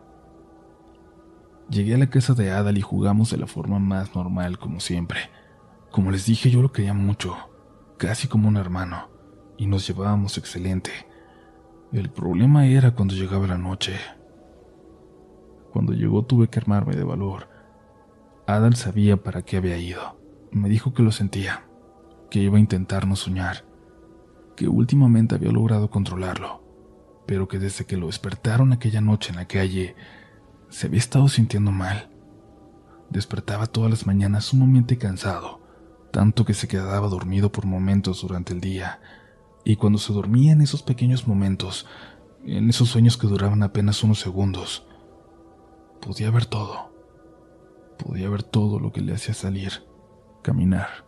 Llegué 1.69 1.95
a 1.95 1.99
la 1.99 2.09
casa 2.09 2.33
de 2.35 2.53
Adal 2.53 2.79
y 2.79 2.81
jugamos 2.81 3.31
de 3.31 3.39
la 3.39 3.47
forma 3.47 3.79
más 3.79 4.15
normal 4.15 4.59
como 4.59 4.81
siempre. 4.81 5.31
Como 5.91 6.11
les 6.11 6.27
dije, 6.27 6.49
yo 6.51 6.63
lo 6.63 6.73
quería 6.73 6.95
mucho, 6.95 7.37
casi 7.99 8.29
como 8.29 8.49
un 8.49 8.57
hermano, 8.57 9.09
y 9.59 9.67
nos 9.67 9.87
llevábamos 9.87 10.39
excelente. 10.39 10.91
El 11.93 12.11
problema 12.11 12.67
era 12.67 12.95
cuando 12.95 13.15
llegaba 13.15 13.47
la 13.47 13.59
noche. 13.59 13.97
Cuando 15.73 15.93
llegó 15.93 16.25
tuve 16.25 16.49
que 16.49 16.59
armarme 16.59 16.95
de 16.95 17.05
valor. 17.05 17.49
Adal 18.47 18.77
sabía 18.77 19.17
para 19.17 19.43
qué 19.43 19.57
había 19.57 19.77
ido. 19.77 20.26
Me 20.51 20.69
dijo 20.69 20.95
que 20.95 21.03
lo 21.03 21.13
sentía, 21.13 21.67
que 22.31 22.41
iba 22.41 22.57
a 22.57 22.61
intentar 22.61 23.07
no 23.07 23.17
soñar, 23.17 23.65
que 24.57 24.69
últimamente 24.69 25.35
había 25.35 25.53
logrado 25.53 25.91
controlarlo, 25.91 26.63
pero 27.27 27.49
que 27.49 27.59
desde 27.59 27.85
que 27.85 27.97
lo 27.97 28.07
despertaron 28.07 28.73
aquella 28.73 29.01
noche 29.01 29.31
en 29.31 29.37
la 29.37 29.47
calle, 29.47 29.95
se 30.69 30.87
había 30.87 30.99
estado 30.99 31.29
sintiendo 31.29 31.71
mal. 31.71 32.11
Despertaba 33.11 33.67
todas 33.67 33.91
las 33.91 34.07
mañanas 34.07 34.47
sumamente 34.47 34.99
cansado, 34.99 35.61
tanto 36.11 36.45
que 36.45 36.55
se 36.55 36.69
quedaba 36.69 37.09
dormido 37.09 37.53
por 37.53 37.67
momentos 37.67 38.23
durante 38.23 38.53
el 38.53 38.61
día, 38.61 39.01
y 39.65 39.77
cuando 39.77 39.99
se 39.99 40.13
dormía 40.13 40.53
en 40.53 40.63
esos 40.63 40.83
pequeños 40.83 41.29
momentos, 41.29 41.87
en 42.45 42.71
esos 42.71 42.89
sueños 42.89 43.17
que 43.17 43.27
duraban 43.27 43.63
apenas 43.63 44.03
unos 44.03 44.21
segundos, 44.21 44.87
podía 46.01 46.31
ver 46.31 46.47
todo, 46.47 46.93
podía 47.99 48.29
ver 48.29 48.43
todo 48.43 48.79
lo 48.79 48.93
que 48.93 49.01
le 49.01 49.15
hacía 49.15 49.35
salir, 49.35 49.85
caminar. 50.47 51.05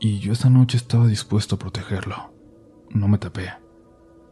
Y 0.00 0.18
yo 0.18 0.32
esa 0.32 0.50
noche 0.50 0.76
estaba 0.76 1.06
dispuesto 1.06 1.54
a 1.54 1.58
protegerlo. 1.60 2.34
No 2.90 3.06
me 3.06 3.18
tapé. 3.18 3.52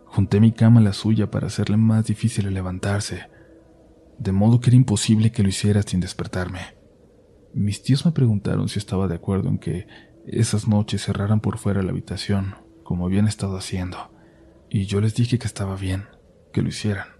Junté 0.04 0.40
mi 0.40 0.50
cama 0.50 0.80
a 0.80 0.82
la 0.82 0.92
suya 0.92 1.30
para 1.30 1.46
hacerle 1.46 1.76
más 1.76 2.06
difícil 2.06 2.46
el 2.46 2.54
levantarse, 2.54 3.28
de 4.18 4.32
modo 4.32 4.58
que 4.58 4.70
era 4.70 4.76
imposible 4.76 5.30
que 5.30 5.44
lo 5.44 5.48
hiciera 5.48 5.82
sin 5.82 6.00
despertarme. 6.00 6.76
Mis 7.54 7.84
tíos 7.84 8.04
me 8.04 8.10
preguntaron 8.10 8.68
si 8.68 8.80
estaba 8.80 9.06
de 9.06 9.14
acuerdo 9.14 9.48
en 9.48 9.58
que 9.58 9.86
esas 10.26 10.66
noches 10.66 11.04
cerraran 11.04 11.40
por 11.40 11.58
fuera 11.58 11.82
la 11.82 11.92
habitación, 11.92 12.56
como 12.82 13.06
habían 13.06 13.28
estado 13.28 13.56
haciendo, 13.56 14.12
y 14.68 14.86
yo 14.86 15.00
les 15.00 15.14
dije 15.14 15.38
que 15.38 15.46
estaba 15.46 15.76
bien, 15.76 16.06
que 16.52 16.62
lo 16.62 16.68
hicieran. 16.68 17.15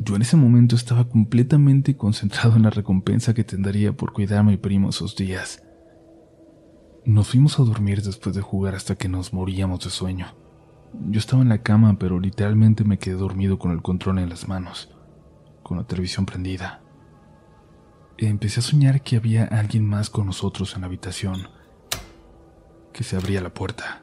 Yo 0.00 0.16
en 0.16 0.22
ese 0.22 0.36
momento 0.36 0.74
estaba 0.74 1.08
completamente 1.08 1.96
concentrado 1.96 2.56
en 2.56 2.64
la 2.64 2.70
recompensa 2.70 3.34
que 3.34 3.44
tendría 3.44 3.92
por 3.92 4.12
cuidar 4.12 4.40
a 4.40 4.42
mi 4.42 4.56
primo 4.56 4.90
esos 4.90 5.14
días. 5.14 5.62
Nos 7.04 7.28
fuimos 7.28 7.60
a 7.60 7.62
dormir 7.62 8.02
después 8.02 8.34
de 8.34 8.42
jugar 8.42 8.74
hasta 8.74 8.96
que 8.96 9.08
nos 9.08 9.32
moríamos 9.32 9.84
de 9.84 9.90
sueño. 9.90 10.26
Yo 11.08 11.20
estaba 11.20 11.42
en 11.42 11.48
la 11.48 11.62
cama, 11.62 11.96
pero 11.98 12.18
literalmente 12.18 12.82
me 12.82 12.98
quedé 12.98 13.14
dormido 13.14 13.58
con 13.58 13.70
el 13.70 13.80
control 13.80 14.18
en 14.18 14.28
las 14.28 14.48
manos 14.48 14.90
con 15.70 15.78
la 15.78 15.84
televisión 15.84 16.26
prendida. 16.26 16.82
Empecé 18.18 18.58
a 18.58 18.62
soñar 18.64 19.02
que 19.02 19.14
había 19.14 19.44
alguien 19.44 19.86
más 19.86 20.10
con 20.10 20.26
nosotros 20.26 20.74
en 20.74 20.80
la 20.80 20.88
habitación, 20.88 21.48
que 22.92 23.04
se 23.04 23.14
abría 23.14 23.40
la 23.40 23.54
puerta. 23.54 24.02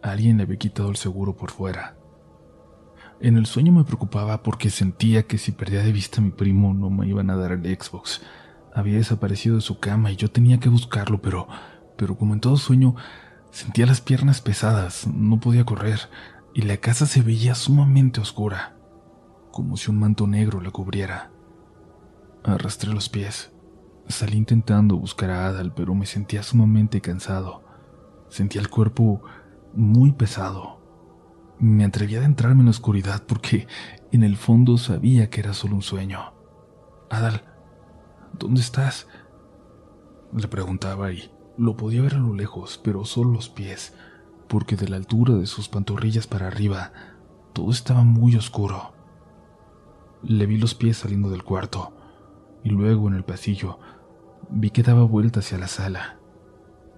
Alguien 0.00 0.36
le 0.36 0.44
había 0.44 0.58
quitado 0.58 0.88
el 0.88 0.94
seguro 0.94 1.36
por 1.36 1.50
fuera. 1.50 1.96
En 3.20 3.36
el 3.36 3.46
sueño 3.46 3.72
me 3.72 3.84
preocupaba 3.84 4.42
porque 4.42 4.70
sentía 4.70 5.24
que 5.24 5.38
si 5.38 5.52
perdía 5.52 5.82
de 5.82 5.92
vista 5.92 6.20
a 6.20 6.24
mi 6.24 6.30
primo 6.30 6.72
no 6.74 6.90
me 6.90 7.06
iban 7.06 7.30
a 7.30 7.36
dar 7.36 7.52
el 7.52 7.62
Xbox. 7.62 8.22
Había 8.74 8.96
desaparecido 8.96 9.56
de 9.56 9.62
su 9.62 9.78
cama 9.78 10.10
y 10.10 10.16
yo 10.16 10.30
tenía 10.30 10.58
que 10.58 10.68
buscarlo, 10.68 11.20
pero, 11.20 11.46
pero 11.96 12.16
como 12.16 12.34
en 12.34 12.40
todo 12.40 12.56
sueño, 12.56 12.96
sentía 13.50 13.86
las 13.86 14.00
piernas 14.00 14.40
pesadas, 14.40 15.06
no 15.06 15.38
podía 15.38 15.64
correr 15.64 16.08
y 16.54 16.62
la 16.62 16.78
casa 16.78 17.06
se 17.06 17.22
veía 17.22 17.54
sumamente 17.54 18.20
oscura 18.20 18.80
como 19.50 19.76
si 19.76 19.90
un 19.90 19.98
manto 19.98 20.26
negro 20.26 20.60
la 20.60 20.70
cubriera. 20.70 21.30
Arrastré 22.44 22.92
los 22.92 23.08
pies. 23.08 23.52
Salí 24.08 24.36
intentando 24.36 24.96
buscar 24.96 25.30
a 25.30 25.46
Adal, 25.46 25.72
pero 25.74 25.94
me 25.94 26.06
sentía 26.06 26.42
sumamente 26.42 27.00
cansado. 27.00 27.62
Sentía 28.28 28.60
el 28.60 28.70
cuerpo 28.70 29.22
muy 29.74 30.12
pesado. 30.12 30.79
Me 31.60 31.84
atreví 31.84 32.16
a 32.16 32.20
adentrarme 32.20 32.60
en 32.60 32.66
la 32.66 32.70
oscuridad 32.70 33.22
porque 33.26 33.68
en 34.12 34.22
el 34.22 34.38
fondo 34.38 34.78
sabía 34.78 35.28
que 35.28 35.40
era 35.40 35.52
solo 35.52 35.74
un 35.74 35.82
sueño. 35.82 36.32
Adal, 37.10 37.42
¿dónde 38.32 38.62
estás? 38.62 39.06
Le 40.34 40.48
preguntaba 40.48 41.12
y 41.12 41.30
lo 41.58 41.76
podía 41.76 42.00
ver 42.00 42.14
a 42.14 42.18
lo 42.18 42.32
lejos, 42.32 42.80
pero 42.82 43.04
solo 43.04 43.32
los 43.32 43.50
pies, 43.50 43.92
porque 44.48 44.74
de 44.74 44.88
la 44.88 44.96
altura 44.96 45.34
de 45.34 45.46
sus 45.46 45.68
pantorrillas 45.68 46.26
para 46.26 46.46
arriba 46.46 46.92
todo 47.52 47.70
estaba 47.70 48.04
muy 48.04 48.36
oscuro. 48.36 48.94
Le 50.22 50.46
vi 50.46 50.56
los 50.56 50.74
pies 50.74 50.96
saliendo 50.96 51.28
del 51.28 51.44
cuarto 51.44 51.92
y 52.64 52.70
luego 52.70 53.06
en 53.08 53.16
el 53.16 53.24
pasillo 53.24 53.78
vi 54.48 54.70
que 54.70 54.82
daba 54.82 55.02
vuelta 55.02 55.40
hacia 55.40 55.58
la 55.58 55.68
sala. 55.68 56.16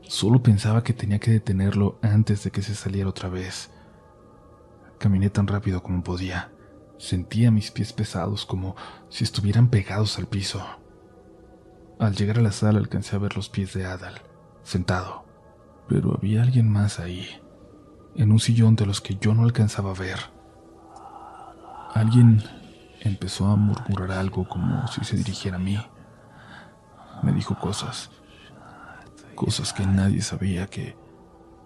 Solo 0.02 0.40
pensaba 0.40 0.84
que 0.84 0.92
tenía 0.92 1.18
que 1.18 1.32
detenerlo 1.32 1.98
antes 2.00 2.44
de 2.44 2.52
que 2.52 2.62
se 2.62 2.76
saliera 2.76 3.08
otra 3.10 3.28
vez. 3.28 3.72
Caminé 5.02 5.30
tan 5.30 5.48
rápido 5.48 5.82
como 5.82 6.04
podía. 6.04 6.52
Sentía 6.96 7.50
mis 7.50 7.72
pies 7.72 7.92
pesados 7.92 8.46
como 8.46 8.76
si 9.08 9.24
estuvieran 9.24 9.66
pegados 9.66 10.16
al 10.16 10.28
piso. 10.28 10.64
Al 11.98 12.14
llegar 12.14 12.38
a 12.38 12.40
la 12.40 12.52
sala 12.52 12.78
alcancé 12.78 13.16
a 13.16 13.18
ver 13.18 13.34
los 13.34 13.48
pies 13.48 13.74
de 13.74 13.84
Adal, 13.84 14.22
sentado, 14.62 15.24
pero 15.88 16.14
había 16.16 16.42
alguien 16.42 16.70
más 16.70 17.00
ahí, 17.00 17.26
en 18.14 18.30
un 18.30 18.38
sillón 18.38 18.76
de 18.76 18.86
los 18.86 19.00
que 19.00 19.16
yo 19.16 19.34
no 19.34 19.42
alcanzaba 19.42 19.90
a 19.90 19.94
ver. 19.94 20.20
Alguien 21.94 22.40
empezó 23.00 23.48
a 23.48 23.56
murmurar 23.56 24.12
algo 24.12 24.48
como 24.48 24.86
si 24.86 25.04
se 25.04 25.16
dirigiera 25.16 25.56
a 25.56 25.60
mí. 25.60 25.84
Me 27.24 27.32
dijo 27.32 27.58
cosas, 27.58 28.08
cosas 29.34 29.72
que 29.72 29.84
nadie 29.84 30.22
sabía 30.22 30.68
que, 30.68 30.96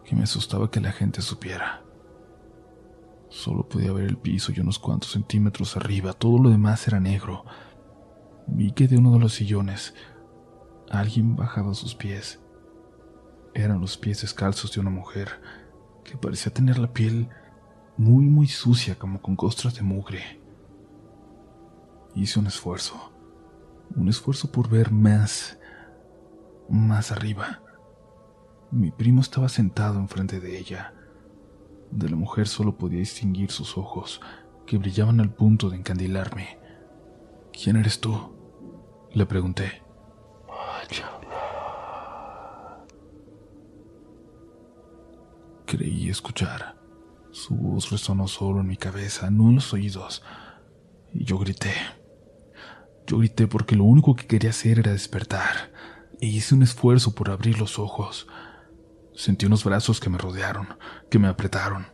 que 0.06 0.16
me 0.16 0.22
asustaba 0.22 0.70
que 0.70 0.80
la 0.80 0.92
gente 0.92 1.20
supiera. 1.20 1.82
Solo 3.28 3.68
podía 3.68 3.92
ver 3.92 4.04
el 4.04 4.18
piso 4.18 4.52
y 4.54 4.60
unos 4.60 4.78
cuantos 4.78 5.12
centímetros 5.12 5.76
arriba, 5.76 6.12
todo 6.12 6.38
lo 6.38 6.50
demás 6.50 6.86
era 6.86 7.00
negro. 7.00 7.44
Vi 8.46 8.72
que 8.72 8.86
de 8.88 8.96
uno 8.96 9.12
de 9.12 9.18
los 9.18 9.34
sillones 9.34 9.94
alguien 10.90 11.36
bajaba 11.36 11.74
sus 11.74 11.94
pies. 11.94 12.40
Eran 13.54 13.80
los 13.80 13.96
pies 13.96 14.22
descalzos 14.22 14.72
de 14.72 14.80
una 14.80 14.90
mujer 14.90 15.40
que 16.04 16.16
parecía 16.16 16.52
tener 16.52 16.78
la 16.78 16.92
piel 16.92 17.28
muy 17.96 18.26
muy 18.26 18.46
sucia 18.46 18.96
como 18.98 19.20
con 19.20 19.36
costras 19.36 19.74
de 19.74 19.82
mugre. 19.82 20.40
Hice 22.14 22.38
un 22.38 22.46
esfuerzo, 22.46 23.12
un 23.94 24.08
esfuerzo 24.08 24.52
por 24.52 24.68
ver 24.68 24.92
más, 24.92 25.58
más 26.68 27.12
arriba. 27.12 27.62
Mi 28.70 28.90
primo 28.90 29.20
estaba 29.20 29.48
sentado 29.48 29.98
enfrente 29.98 30.40
de 30.40 30.58
ella. 30.58 30.95
De 31.90 32.08
la 32.08 32.16
mujer 32.16 32.48
solo 32.48 32.76
podía 32.76 32.98
distinguir 32.98 33.50
sus 33.50 33.78
ojos, 33.78 34.20
que 34.66 34.78
brillaban 34.78 35.20
al 35.20 35.30
punto 35.30 35.70
de 35.70 35.76
encandilarme. 35.76 36.58
¿Quién 37.52 37.76
eres 37.76 38.00
tú? 38.00 38.34
Le 39.12 39.24
pregunté. 39.26 39.82
Creí 45.66 46.08
escuchar. 46.08 46.76
Su 47.32 47.54
voz 47.54 47.90
resonó 47.90 48.28
solo 48.28 48.60
en 48.60 48.68
mi 48.68 48.76
cabeza, 48.76 49.30
no 49.30 49.48
en 49.48 49.56
los 49.56 49.72
oídos, 49.72 50.22
y 51.12 51.24
yo 51.24 51.38
grité. 51.38 51.74
Yo 53.06 53.18
grité 53.18 53.46
porque 53.46 53.76
lo 53.76 53.84
único 53.84 54.14
que 54.16 54.26
quería 54.26 54.50
hacer 54.50 54.78
era 54.78 54.92
despertar, 54.92 55.72
e 56.20 56.26
hice 56.26 56.54
un 56.54 56.62
esfuerzo 56.62 57.14
por 57.14 57.30
abrir 57.30 57.58
los 57.58 57.78
ojos. 57.78 58.26
Sentí 59.16 59.46
unos 59.46 59.64
brazos 59.64 59.98
que 59.98 60.10
me 60.10 60.18
rodearon, 60.18 60.68
que 61.10 61.18
me 61.18 61.26
apretaron. 61.26 61.86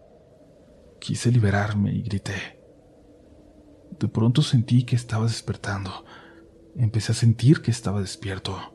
Quise 1.01 1.31
liberarme 1.31 1.93
y 1.93 2.03
grité. 2.03 2.61
De 3.99 4.09
pronto 4.09 4.43
sentí 4.43 4.85
que 4.85 4.97
estaba 4.97 5.25
despertando. 5.25 6.05
Empecé 6.77 7.13
a 7.13 7.15
sentir 7.15 7.63
que 7.63 7.71
estaba 7.71 8.01
despierto. 8.01 8.75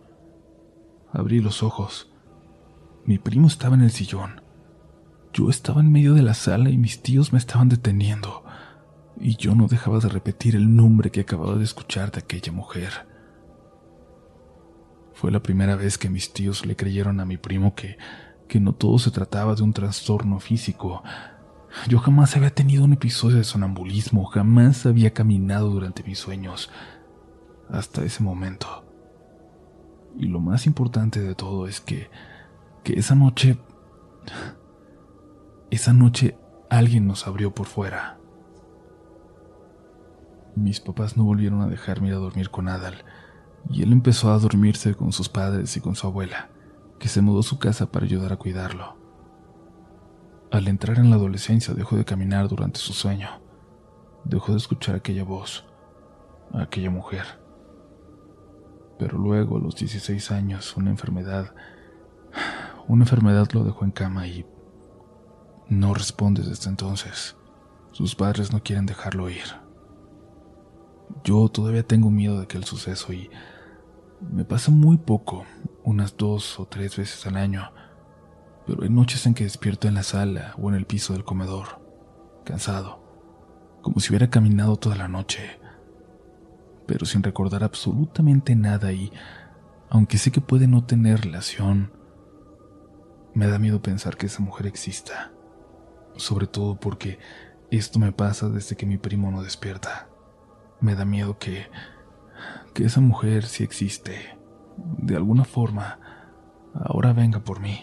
Abrí 1.11 1.41
los 1.41 1.61
ojos. 1.61 2.11
Mi 3.05 3.19
primo 3.19 3.47
estaba 3.47 3.75
en 3.75 3.81
el 3.81 3.91
sillón. 3.91 4.41
Yo 5.33 5.49
estaba 5.49 5.81
en 5.81 5.91
medio 5.91 6.13
de 6.13 6.23
la 6.23 6.33
sala 6.33 6.69
y 6.69 6.77
mis 6.77 7.03
tíos 7.03 7.33
me 7.33 7.39
estaban 7.39 7.69
deteniendo 7.69 8.43
y 9.19 9.35
yo 9.35 9.55
no 9.55 9.67
dejaba 9.67 9.99
de 9.99 10.09
repetir 10.09 10.55
el 10.55 10.75
nombre 10.75 11.11
que 11.11 11.21
acababa 11.21 11.55
de 11.55 11.63
escuchar 11.63 12.11
de 12.11 12.19
aquella 12.19 12.51
mujer. 12.51 13.07
Fue 15.13 15.31
la 15.31 15.41
primera 15.41 15.75
vez 15.75 15.97
que 15.97 16.09
mis 16.09 16.33
tíos 16.33 16.65
le 16.65 16.75
creyeron 16.75 17.19
a 17.19 17.25
mi 17.25 17.37
primo 17.37 17.73
que, 17.73 17.97
que 18.47 18.59
no 18.59 18.73
todo 18.73 18.97
se 18.99 19.11
trataba 19.11 19.55
de 19.55 19.63
un 19.63 19.73
trastorno 19.73 20.39
físico. 20.39 21.03
Yo 21.87 21.99
jamás 21.99 22.35
había 22.35 22.53
tenido 22.53 22.85
un 22.85 22.93
episodio 22.93 23.37
de 23.37 23.43
sonambulismo, 23.43 24.25
jamás 24.25 24.85
había 24.85 25.13
caminado 25.13 25.69
durante 25.69 26.03
mis 26.03 26.19
sueños, 26.19 26.69
hasta 27.69 28.03
ese 28.03 28.23
momento. 28.23 28.85
Y 30.17 30.27
lo 30.27 30.39
más 30.39 30.65
importante 30.65 31.19
de 31.19 31.35
todo 31.35 31.67
es 31.67 31.81
que, 31.81 32.09
que 32.83 32.93
esa 32.93 33.15
noche, 33.15 33.59
esa 35.69 35.93
noche 35.93 36.37
alguien 36.69 37.07
nos 37.07 37.27
abrió 37.27 37.53
por 37.53 37.67
fuera. 37.67 38.17
Mis 40.55 40.79
papás 40.79 41.17
no 41.17 41.23
volvieron 41.23 41.61
a 41.61 41.67
dejarme 41.67 42.07
ir 42.07 42.15
a 42.15 42.17
dormir 42.17 42.49
con 42.49 42.67
Adal, 42.67 43.03
y 43.69 43.83
él 43.83 43.91
empezó 43.91 44.31
a 44.31 44.39
dormirse 44.39 44.95
con 44.95 45.11
sus 45.11 45.29
padres 45.29 45.75
y 45.77 45.81
con 45.81 45.95
su 45.95 46.07
abuela, 46.07 46.49
que 46.99 47.07
se 47.07 47.21
mudó 47.21 47.39
a 47.39 47.43
su 47.43 47.59
casa 47.59 47.91
para 47.91 48.05
ayudar 48.05 48.33
a 48.33 48.37
cuidarlo. 48.37 48.97
Al 50.51 50.67
entrar 50.67 50.97
en 50.97 51.09
la 51.09 51.17
adolescencia 51.17 51.73
dejó 51.73 51.97
de 51.97 52.05
caminar 52.05 52.47
durante 52.47 52.79
su 52.79 52.93
sueño. 52.93 53.29
Dejó 54.23 54.53
de 54.53 54.57
escuchar 54.57 54.95
aquella 54.95 55.23
voz, 55.23 55.65
aquella 56.53 56.89
mujer. 56.89 57.25
Pero 58.97 59.17
luego, 59.17 59.57
a 59.57 59.59
los 59.59 59.75
16 59.75 60.31
años, 60.31 60.75
una 60.75 60.89
enfermedad, 60.89 61.53
una 62.87 63.03
enfermedad 63.03 63.47
lo 63.51 63.63
dejó 63.63 63.85
en 63.85 63.91
cama 63.91 64.27
y 64.27 64.45
no 65.69 65.93
responde 65.93 66.41
desde 66.43 66.69
entonces. 66.69 67.35
Sus 67.91 68.15
padres 68.15 68.53
no 68.53 68.63
quieren 68.63 68.85
dejarlo 68.85 69.29
ir. 69.29 69.45
Yo 71.23 71.47
todavía 71.49 71.83
tengo 71.83 72.09
miedo 72.09 72.37
de 72.37 72.43
aquel 72.43 72.63
suceso 72.63 73.11
y 73.11 73.29
me 74.21 74.45
pasa 74.45 74.71
muy 74.71 74.97
poco, 74.97 75.45
unas 75.83 76.17
dos 76.17 76.59
o 76.59 76.65
tres 76.65 76.97
veces 76.97 77.25
al 77.27 77.37
año 77.37 77.71
pero 78.67 78.83
hay 78.83 78.89
noches 78.89 79.25
en 79.25 79.33
que 79.33 79.45
despierto 79.45 79.87
en 79.87 79.93
la 79.93 80.03
sala 80.03 80.53
o 80.61 80.69
en 80.69 80.75
el 80.75 80.85
piso 80.85 81.13
del 81.13 81.23
comedor, 81.23 81.79
cansado, 82.43 82.99
como 83.81 84.01
si 84.01 84.09
hubiera 84.09 84.29
caminado 84.29 84.75
toda 84.75 84.97
la 84.97 85.07
noche, 85.07 85.57
pero 86.85 87.05
sin 87.05 87.23
recordar 87.23 87.63
absolutamente 87.63 88.57
nada 88.57 88.91
y, 88.91 89.13
aunque 89.89 90.17
sé 90.17 90.31
que 90.31 90.41
puede 90.41 90.67
no 90.67 90.83
tener 90.83 91.21
relación, 91.21 91.93
me 93.33 93.47
da 93.47 93.57
miedo 93.57 93.81
pensar 93.81 94.17
que 94.17 94.25
esa 94.25 94.43
mujer 94.43 94.67
exista, 94.67 95.31
sobre 96.17 96.45
todo 96.45 96.77
porque 96.77 97.19
esto 97.71 97.99
me 97.99 98.11
pasa 98.11 98.49
desde 98.49 98.75
que 98.75 98.85
mi 98.85 98.97
primo 98.97 99.31
no 99.31 99.43
despierta. 99.43 100.09
Me 100.81 100.95
da 100.95 101.05
miedo 101.05 101.37
que, 101.37 101.67
que 102.73 102.85
esa 102.85 103.01
mujer, 103.01 103.45
si 103.45 103.63
existe, 103.63 104.37
de 104.97 105.15
alguna 105.15 105.43
forma, 105.43 105.99
ahora 106.73 107.13
venga 107.13 107.39
por 107.39 107.59
mí. 107.59 107.81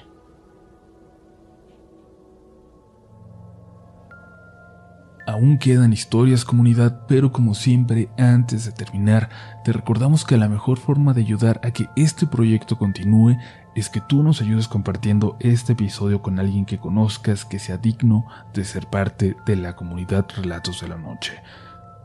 Aún 5.27 5.57
quedan 5.57 5.95
historias 5.95 6.45
comunidad, 6.45 7.07
pero 7.09 7.33
como 7.33 7.55
siempre, 7.55 8.11
antes 8.19 8.67
de 8.67 8.73
terminar, 8.73 9.31
te 9.65 9.73
recordamos 9.73 10.25
que 10.27 10.37
la 10.37 10.51
mejor 10.51 10.79
forma 10.79 11.15
de 11.15 11.23
ayudar 11.23 11.63
a 11.65 11.71
que 11.71 11.89
este 11.97 12.27
proyecto 12.27 12.77
continúe 12.77 13.39
es 13.75 13.89
que 13.89 14.03
tú 14.03 14.23
nos 14.23 14.43
ayudes 14.43 14.69
compartiendo 14.69 15.37
este 15.41 15.73
episodio 15.73 16.21
con 16.21 16.39
alguien 16.39 16.67
que 16.67 16.79
conozcas 16.79 17.47
que 17.47 17.59
sea 17.59 17.79
digno 17.79 18.27
de 18.53 18.65
ser 18.65 18.87
parte 18.89 19.35
de 19.47 19.57
la 19.57 19.77
comunidad 19.77 20.27
Relatos 20.37 20.83
de 20.83 20.89
la 20.89 20.99
Noche. 20.99 21.33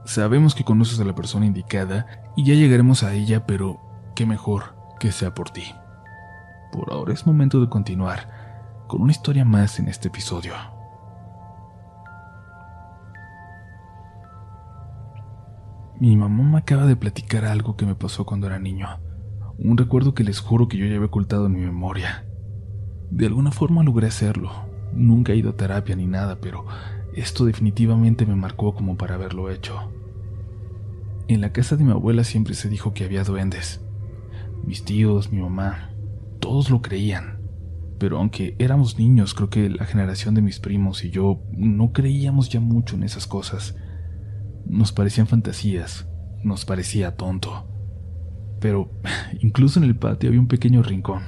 Sabemos 0.05 0.55
que 0.55 0.63
conoces 0.63 0.99
a 0.99 1.05
la 1.05 1.15
persona 1.15 1.45
indicada 1.45 2.07
y 2.35 2.43
ya 2.45 2.53
llegaremos 2.55 3.03
a 3.03 3.13
ella, 3.13 3.45
pero 3.45 3.79
qué 4.15 4.25
mejor 4.25 4.75
que 4.99 5.11
sea 5.11 5.33
por 5.33 5.49
ti. 5.49 5.63
Por 6.71 6.91
ahora 6.91 7.13
es 7.13 7.25
momento 7.25 7.61
de 7.61 7.69
continuar 7.69 8.85
con 8.87 9.01
una 9.01 9.11
historia 9.11 9.45
más 9.45 9.79
en 9.79 9.87
este 9.87 10.07
episodio. 10.07 10.53
Mi 15.99 16.15
mamá 16.15 16.43
me 16.43 16.57
acaba 16.57 16.85
de 16.85 16.95
platicar 16.95 17.43
algo 17.43 17.75
que 17.75 17.85
me 17.85 17.93
pasó 17.93 18.25
cuando 18.25 18.47
era 18.47 18.57
niño. 18.57 18.88
Un 19.57 19.77
recuerdo 19.77 20.13
que 20.13 20.23
les 20.23 20.39
juro 20.39 20.69
que 20.69 20.77
yo 20.77 20.85
ya 20.85 20.95
había 20.95 21.07
ocultado 21.07 21.47
en 21.47 21.53
mi 21.53 21.59
memoria. 21.59 22.25
De 23.12 23.25
alguna 23.25 23.51
forma 23.51 23.83
logré 23.83 24.07
hacerlo. 24.07 24.49
Nunca 24.93 25.33
he 25.33 25.35
ido 25.35 25.49
a 25.49 25.57
terapia 25.57 25.95
ni 25.97 26.07
nada, 26.07 26.38
pero 26.39 26.65
esto 27.19 27.45
definitivamente 27.45 28.25
me 28.25 28.36
marcó 28.36 28.73
como 28.73 28.97
para 28.97 29.15
haberlo 29.15 29.49
hecho. 29.49 29.91
En 31.27 31.41
la 31.41 31.51
casa 31.51 31.75
de 31.75 31.84
mi 31.84 31.91
abuela 31.91 32.23
siempre 32.23 32.55
se 32.55 32.69
dijo 32.69 32.93
que 32.93 33.03
había 33.03 33.23
duendes. 33.23 33.82
Mis 34.65 34.84
tíos, 34.84 35.32
mi 35.32 35.39
mamá, 35.39 35.91
todos 36.39 36.69
lo 36.69 36.82
creían. 36.82 37.39
Pero 37.99 38.17
aunque 38.17 38.55
éramos 38.58 38.97
niños, 38.97 39.34
creo 39.34 39.49
que 39.49 39.69
la 39.69 39.86
generación 39.86 40.34
de 40.34 40.41
mis 40.41 40.60
primos 40.60 41.03
y 41.03 41.12
yo 41.12 41.43
no 41.51 41.91
creíamos 41.91 42.49
ya 42.49 42.60
mucho 42.60 42.95
en 42.95 43.03
esas 43.03 43.27
cosas. 43.27 43.75
Nos 44.65 44.91
parecían 44.91 45.27
fantasías, 45.27 46.08
nos 46.43 46.65
parecía 46.65 47.15
tonto. 47.15 47.67
Pero 48.60 48.89
incluso 49.41 49.79
en 49.79 49.86
el 49.86 49.95
patio 49.95 50.29
había 50.29 50.39
un 50.39 50.47
pequeño 50.47 50.82
rincón, 50.82 51.23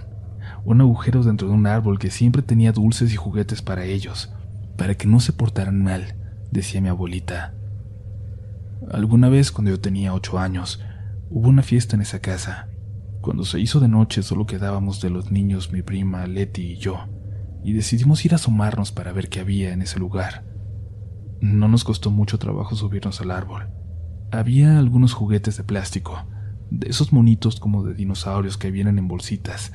un 0.64 0.82
agujero 0.82 1.22
dentro 1.24 1.48
de 1.48 1.54
un 1.54 1.68
árbol 1.68 2.00
que 2.00 2.10
siempre 2.10 2.42
tenía 2.42 2.72
dulces 2.72 3.14
y 3.14 3.18
juguetes 3.18 3.62
para 3.62 3.86
ellos, 3.86 4.34
para 4.78 4.96
que 4.96 5.08
no 5.08 5.20
se 5.20 5.34
portaran 5.34 5.84
mal, 5.84 6.16
decía 6.52 6.82
mi 6.82 6.90
abuelita. 6.90 7.54
Alguna 8.92 9.30
vez 9.30 9.52
cuando 9.52 9.72
yo 9.72 9.80
tenía 9.80 10.14
ocho 10.14 10.40
años, 10.40 10.82
hubo 11.30 11.50
una 11.50 11.64
fiesta 11.64 11.96
en 11.96 12.02
esa 12.02 12.20
casa. 12.20 12.68
Cuando 13.22 13.46
se 13.46 13.60
hizo 13.60 13.80
de 13.80 13.88
noche 13.88 14.24
solo 14.24 14.46
quedábamos 14.46 15.02
de 15.02 15.12
los 15.12 15.32
niños 15.32 15.72
mi 15.72 15.82
prima 15.82 16.26
Leti 16.26 16.72
y 16.72 16.78
yo, 16.78 17.08
y 17.64 17.74
decidimos 17.74 18.26
ir 18.26 18.34
a 18.34 18.36
asomarnos 18.36 18.92
para 18.92 19.14
ver 19.14 19.30
qué 19.30 19.40
había 19.40 19.72
en 19.72 19.82
ese 19.82 20.00
lugar. 20.00 20.44
No 21.40 21.68
nos 21.68 21.84
costó 21.84 22.10
mucho 22.10 22.40
trabajo 22.40 22.76
subirnos 22.76 23.22
al 23.22 23.32
árbol. 23.32 23.70
Había 24.32 24.80
algunos 24.80 25.14
juguetes 25.14 25.58
de 25.58 25.64
plástico, 25.64 26.26
de 26.70 26.90
esos 26.90 27.14
monitos 27.14 27.60
como 27.60 27.84
de 27.84 27.94
dinosaurios 27.94 28.58
que 28.58 28.72
vienen 28.72 28.98
en 28.98 29.08
bolsitas, 29.08 29.74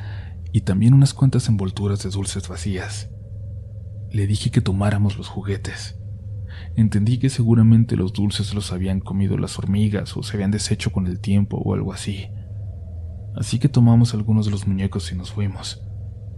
y 0.53 0.63
también 0.63 0.95
unas 0.95 1.15
cuantas 1.15 1.49
envolturas 1.49 2.03
de 2.03 2.11
dulces 2.11 2.49
vacías. 2.49 3.11
Le 4.11 4.27
dije 4.27 4.51
que 4.51 4.61
tomáramos 4.61 5.17
los 5.19 5.29
juguetes. 5.29 5.99
Entendí 6.77 7.19
que 7.19 7.31
seguramente 7.31 7.97
los 7.97 8.13
dulces 8.13 8.55
los 8.55 8.73
habían 8.73 9.01
comido 9.01 9.39
las 9.39 9.59
hormigas 9.59 10.17
o 10.17 10.23
se 10.23 10.37
habían 10.37 10.51
deshecho 10.51 10.93
con 10.93 11.07
el 11.07 11.21
tiempo 11.21 11.57
o 11.57 11.75
algo 11.75 11.93
así. 11.93 12.29
Así 13.37 13.59
que 13.59 13.69
tomamos 13.69 14.15
algunos 14.15 14.47
de 14.47 14.53
los 14.53 14.67
muñecos 14.67 15.13
y 15.13 15.15
nos 15.15 15.33
fuimos. 15.33 15.83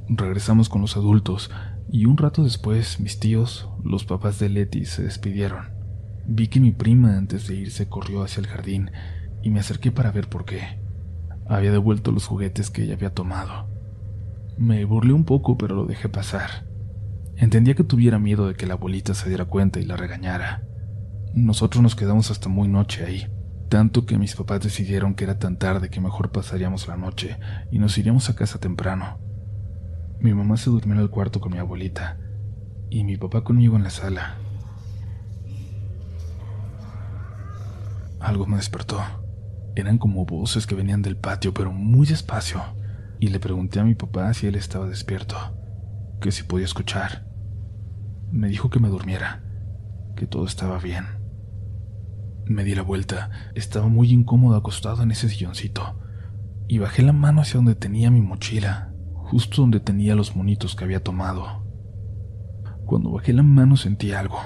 Regresamos 0.08 0.68
con 0.68 0.80
los 0.80 0.96
adultos 0.96 1.50
y 1.90 2.06
un 2.06 2.16
rato 2.16 2.42
después 2.44 3.00
mis 3.00 3.18
tíos, 3.18 3.68
los 3.84 4.04
papás 4.04 4.38
de 4.38 4.48
Letty, 4.48 4.84
se 4.84 5.02
despidieron. 5.02 5.70
Vi 6.26 6.48
que 6.48 6.60
mi 6.60 6.72
prima 6.72 7.16
antes 7.16 7.46
de 7.46 7.56
irse 7.56 7.88
corrió 7.88 8.22
hacia 8.22 8.40
el 8.40 8.46
jardín 8.46 8.90
y 9.42 9.50
me 9.50 9.60
acerqué 9.60 9.92
para 9.92 10.12
ver 10.12 10.28
por 10.28 10.44
qué. 10.44 10.78
Había 11.46 11.72
devuelto 11.72 12.12
los 12.12 12.26
juguetes 12.26 12.70
que 12.70 12.82
ella 12.82 12.94
había 12.94 13.14
tomado. 13.14 13.68
Me 14.58 14.84
burlé 14.84 15.14
un 15.14 15.24
poco, 15.24 15.56
pero 15.56 15.74
lo 15.74 15.86
dejé 15.86 16.08
pasar. 16.08 16.67
Entendía 17.38 17.74
que 17.74 17.84
tuviera 17.84 18.18
miedo 18.18 18.48
de 18.48 18.54
que 18.54 18.66
la 18.66 18.74
abuelita 18.74 19.14
se 19.14 19.28
diera 19.28 19.44
cuenta 19.44 19.78
y 19.78 19.84
la 19.84 19.96
regañara. 19.96 20.64
Nosotros 21.34 21.80
nos 21.80 21.94
quedamos 21.94 22.32
hasta 22.32 22.48
muy 22.48 22.66
noche 22.66 23.04
ahí, 23.04 23.28
tanto 23.68 24.06
que 24.06 24.18
mis 24.18 24.34
papás 24.34 24.60
decidieron 24.60 25.14
que 25.14 25.22
era 25.22 25.38
tan 25.38 25.56
tarde 25.56 25.88
que 25.88 26.00
mejor 26.00 26.32
pasaríamos 26.32 26.88
la 26.88 26.96
noche 26.96 27.38
y 27.70 27.78
nos 27.78 27.96
iríamos 27.96 28.28
a 28.28 28.34
casa 28.34 28.58
temprano. 28.58 29.18
Mi 30.18 30.34
mamá 30.34 30.56
se 30.56 30.68
durmió 30.68 30.96
en 30.96 31.00
el 31.00 31.10
cuarto 31.10 31.40
con 31.40 31.52
mi 31.52 31.58
abuelita 31.58 32.18
y 32.90 33.04
mi 33.04 33.16
papá 33.16 33.44
conmigo 33.44 33.76
en 33.76 33.84
la 33.84 33.90
sala. 33.90 34.38
Algo 38.18 38.46
me 38.46 38.56
despertó. 38.56 39.00
Eran 39.76 39.98
como 39.98 40.26
voces 40.26 40.66
que 40.66 40.74
venían 40.74 41.02
del 41.02 41.16
patio, 41.16 41.54
pero 41.54 41.70
muy 41.70 42.04
despacio, 42.04 42.60
y 43.20 43.28
le 43.28 43.38
pregunté 43.38 43.78
a 43.78 43.84
mi 43.84 43.94
papá 43.94 44.34
si 44.34 44.48
él 44.48 44.56
estaba 44.56 44.88
despierto, 44.88 45.36
que 46.20 46.32
si 46.32 46.42
podía 46.42 46.64
escuchar. 46.64 47.27
Me 48.30 48.48
dijo 48.48 48.68
que 48.68 48.78
me 48.78 48.88
durmiera, 48.88 49.42
que 50.16 50.26
todo 50.26 50.44
estaba 50.44 50.78
bien. 50.78 51.04
Me 52.44 52.64
di 52.64 52.74
la 52.74 52.82
vuelta, 52.82 53.30
estaba 53.54 53.88
muy 53.88 54.10
incómodo 54.12 54.56
acostado 54.56 55.02
en 55.02 55.10
ese 55.10 55.28
silloncito, 55.28 55.98
y 56.66 56.78
bajé 56.78 57.02
la 57.02 57.12
mano 57.12 57.40
hacia 57.40 57.56
donde 57.56 57.74
tenía 57.74 58.10
mi 58.10 58.20
mochila, 58.20 58.92
justo 59.14 59.62
donde 59.62 59.80
tenía 59.80 60.14
los 60.14 60.36
monitos 60.36 60.76
que 60.76 60.84
había 60.84 61.02
tomado. 61.02 61.66
Cuando 62.84 63.12
bajé 63.12 63.32
la 63.32 63.42
mano 63.42 63.76
sentí 63.76 64.12
algo, 64.12 64.38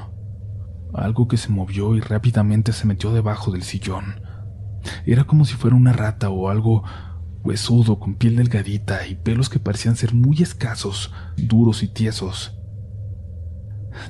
algo 0.95 1.27
que 1.27 1.37
se 1.37 1.49
movió 1.49 1.97
y 1.97 2.01
rápidamente 2.01 2.73
se 2.73 2.87
metió 2.87 3.13
debajo 3.13 3.51
del 3.51 3.63
sillón. 3.63 4.21
Era 5.07 5.25
como 5.25 5.45
si 5.45 5.55
fuera 5.55 5.77
una 5.77 5.93
rata 5.93 6.31
o 6.31 6.49
algo 6.49 6.85
huesudo 7.43 7.99
con 7.99 8.15
piel 8.15 8.37
delgadita 8.37 9.07
y 9.07 9.17
pelos 9.17 9.49
que 9.49 9.59
parecían 9.59 9.97
ser 9.97 10.15
muy 10.15 10.43
escasos, 10.43 11.13
duros 11.37 11.83
y 11.83 11.89
tiesos. 11.89 12.59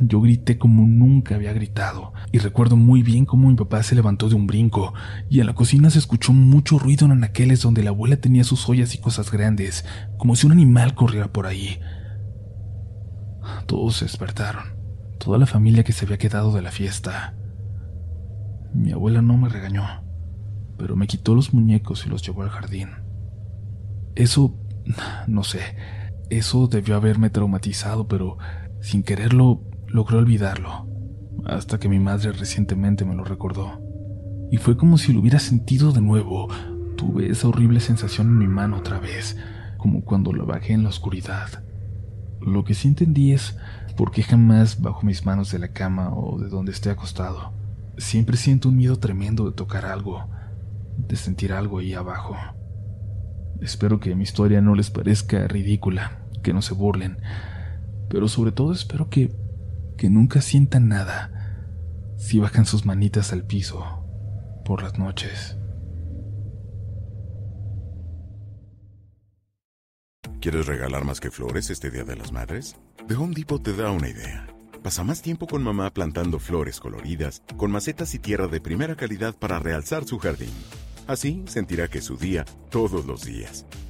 Yo 0.01 0.21
grité 0.21 0.59
como 0.59 0.87
nunca 0.87 1.35
había 1.35 1.53
gritado, 1.53 2.13
y 2.31 2.39
recuerdo 2.39 2.77
muy 2.77 3.03
bien 3.03 3.25
cómo 3.25 3.49
mi 3.49 3.55
papá 3.55 3.83
se 3.83 3.95
levantó 3.95 4.29
de 4.29 4.35
un 4.35 4.47
brinco, 4.47 4.95
y 5.29 5.41
en 5.41 5.47
la 5.47 5.55
cocina 5.55 5.91
se 5.91 5.99
escuchó 5.99 6.33
mucho 6.33 6.79
ruido 6.79 7.07
en 7.07 7.13
anaqueles 7.13 7.63
donde 7.63 7.83
la 7.83 7.91
abuela 7.91 8.17
tenía 8.17 8.45
sus 8.45 8.69
ollas 8.69 8.95
y 8.95 8.99
cosas 8.99 9.31
grandes, 9.31 9.85
como 10.19 10.37
si 10.37 10.47
un 10.47 10.53
animal 10.53 10.95
corriera 10.95 11.33
por 11.33 11.47
ahí. 11.47 11.81
Todos 13.67 13.97
se 13.97 14.05
despertaron, 14.05 14.65
toda 15.19 15.39
la 15.39 15.47
familia 15.47 15.85
que 15.85 15.93
se 15.93 16.05
había 16.05 16.19
quedado 16.19 16.53
de 16.53 16.63
la 16.63 16.71
fiesta. 16.71 17.35
Mi 18.75 18.93
abuela 18.93 19.23
no 19.23 19.37
me 19.37 19.49
regañó, 19.49 19.85
pero 20.79 20.97
me 20.97 21.07
quitó 21.07 21.35
los 21.35 21.53
muñecos 21.53 22.07
y 22.07 22.09
los 22.09 22.23
llevó 22.23 22.43
al 22.43 22.51
jardín. 22.51 22.89
Eso, 24.15 24.55
no 25.27 25.45
sé, 25.45 25.61
eso 26.31 26.67
debió 26.67 26.97
haberme 26.97 27.31
traumatizado, 27.31 28.09
pero 28.09 28.39
sin 28.81 29.03
quererlo 29.03 29.63
logré 29.93 30.17
olvidarlo, 30.17 30.89
hasta 31.45 31.79
que 31.79 31.89
mi 31.89 32.01
madre 32.01 32.33
recientemente 32.33 33.05
me 33.05 33.15
lo 33.15 33.25
recordó. 33.25 33.81
Y 34.51 34.57
fue 34.57 34.77
como 34.77 34.99
si 34.99 35.13
lo 35.13 35.21
hubiera 35.21 35.39
sentido 35.39 35.93
de 35.93 36.01
nuevo. 36.01 36.49
Tuve 36.97 37.31
esa 37.31 37.49
horrible 37.49 37.81
sensación 37.81 38.29
en 38.29 38.39
mi 38.39 38.49
mano 38.49 38.79
otra 38.79 38.99
vez, 38.99 39.37
como 39.77 40.05
cuando 40.05 40.33
la 40.33 40.45
bajé 40.45 40.73
en 40.73 40.83
la 40.83 40.89
oscuridad. 40.89 41.63
Lo 42.41 42.65
que 42.65 42.75
sí 42.75 42.89
entendí 42.89 43.33
es 43.33 43.57
por 43.97 44.11
qué 44.11 44.23
jamás 44.23 44.81
bajo 44.81 45.05
mis 45.05 45.27
manos 45.27 45.53
de 45.53 45.59
la 45.59 45.69
cama 45.69 46.15
o 46.15 46.39
de 46.39 46.49
donde 46.49 46.73
esté 46.73 46.91
acostado. 46.91 47.53
Siempre 47.99 48.37
siento 48.37 48.69
un 48.69 48.77
miedo 48.77 48.99
tremendo 48.99 49.45
de 49.45 49.53
tocar 49.53 49.85
algo, 49.85 50.27
de 50.97 51.17
sentir 51.17 51.53
algo 51.53 51.79
ahí 51.79 51.93
abajo. 51.93 52.37
Espero 53.61 54.01
que 54.01 54.15
mi 54.15 54.23
historia 54.25 54.61
no 54.61 54.75
les 54.75 54.91
parezca 54.91 55.47
ridícula, 55.47 56.23
que 56.43 56.53
no 56.53 56.63
se 56.63 56.75
burlen, 56.75 57.19
pero 58.09 58.29
sobre 58.29 58.53
todo 58.53 58.73
espero 58.73 59.09
que, 59.09 59.35
que 59.97 60.11
nunca 60.11 60.41
sientan 60.41 60.89
nada 60.89 61.31
si 62.17 62.39
bajan 62.39 62.67
sus 62.67 62.87
manitas 62.87 63.33
al 63.33 63.45
piso 63.45 63.85
por 64.65 64.83
las 64.83 64.99
noches. 64.99 65.57
¿Quieres 70.41 70.67
regalar 70.67 71.05
más 71.05 71.21
que 71.21 71.31
flores 71.31 71.71
este 71.71 71.91
Día 71.91 72.05
de 72.05 72.17
las 72.17 72.33
Madres? 72.33 72.77
The 73.07 73.15
Home 73.15 73.35
Depot 73.35 73.63
te 73.63 73.75
da 73.75 73.91
una 73.93 74.09
idea. 74.09 74.49
Pasa 74.83 75.05
más 75.05 75.23
tiempo 75.23 75.47
con 75.47 75.63
mamá 75.63 75.91
plantando 75.93 76.41
flores 76.41 76.81
coloridas, 76.81 77.43
con 77.57 77.71
macetas 77.71 78.15
y 78.15 78.19
tierra 78.19 78.49
de 78.49 78.61
primera 78.61 78.97
calidad 78.97 79.37
para 79.37 79.61
realzar 79.61 80.05
su 80.05 80.19
jardín. 80.19 80.53
Así 81.07 81.45
sentirá 81.47 81.87
que 81.87 81.99
es 81.99 82.05
su 82.05 82.17
día 82.17 82.45
todos 82.71 83.07
los 83.07 83.25
días. 83.25 83.67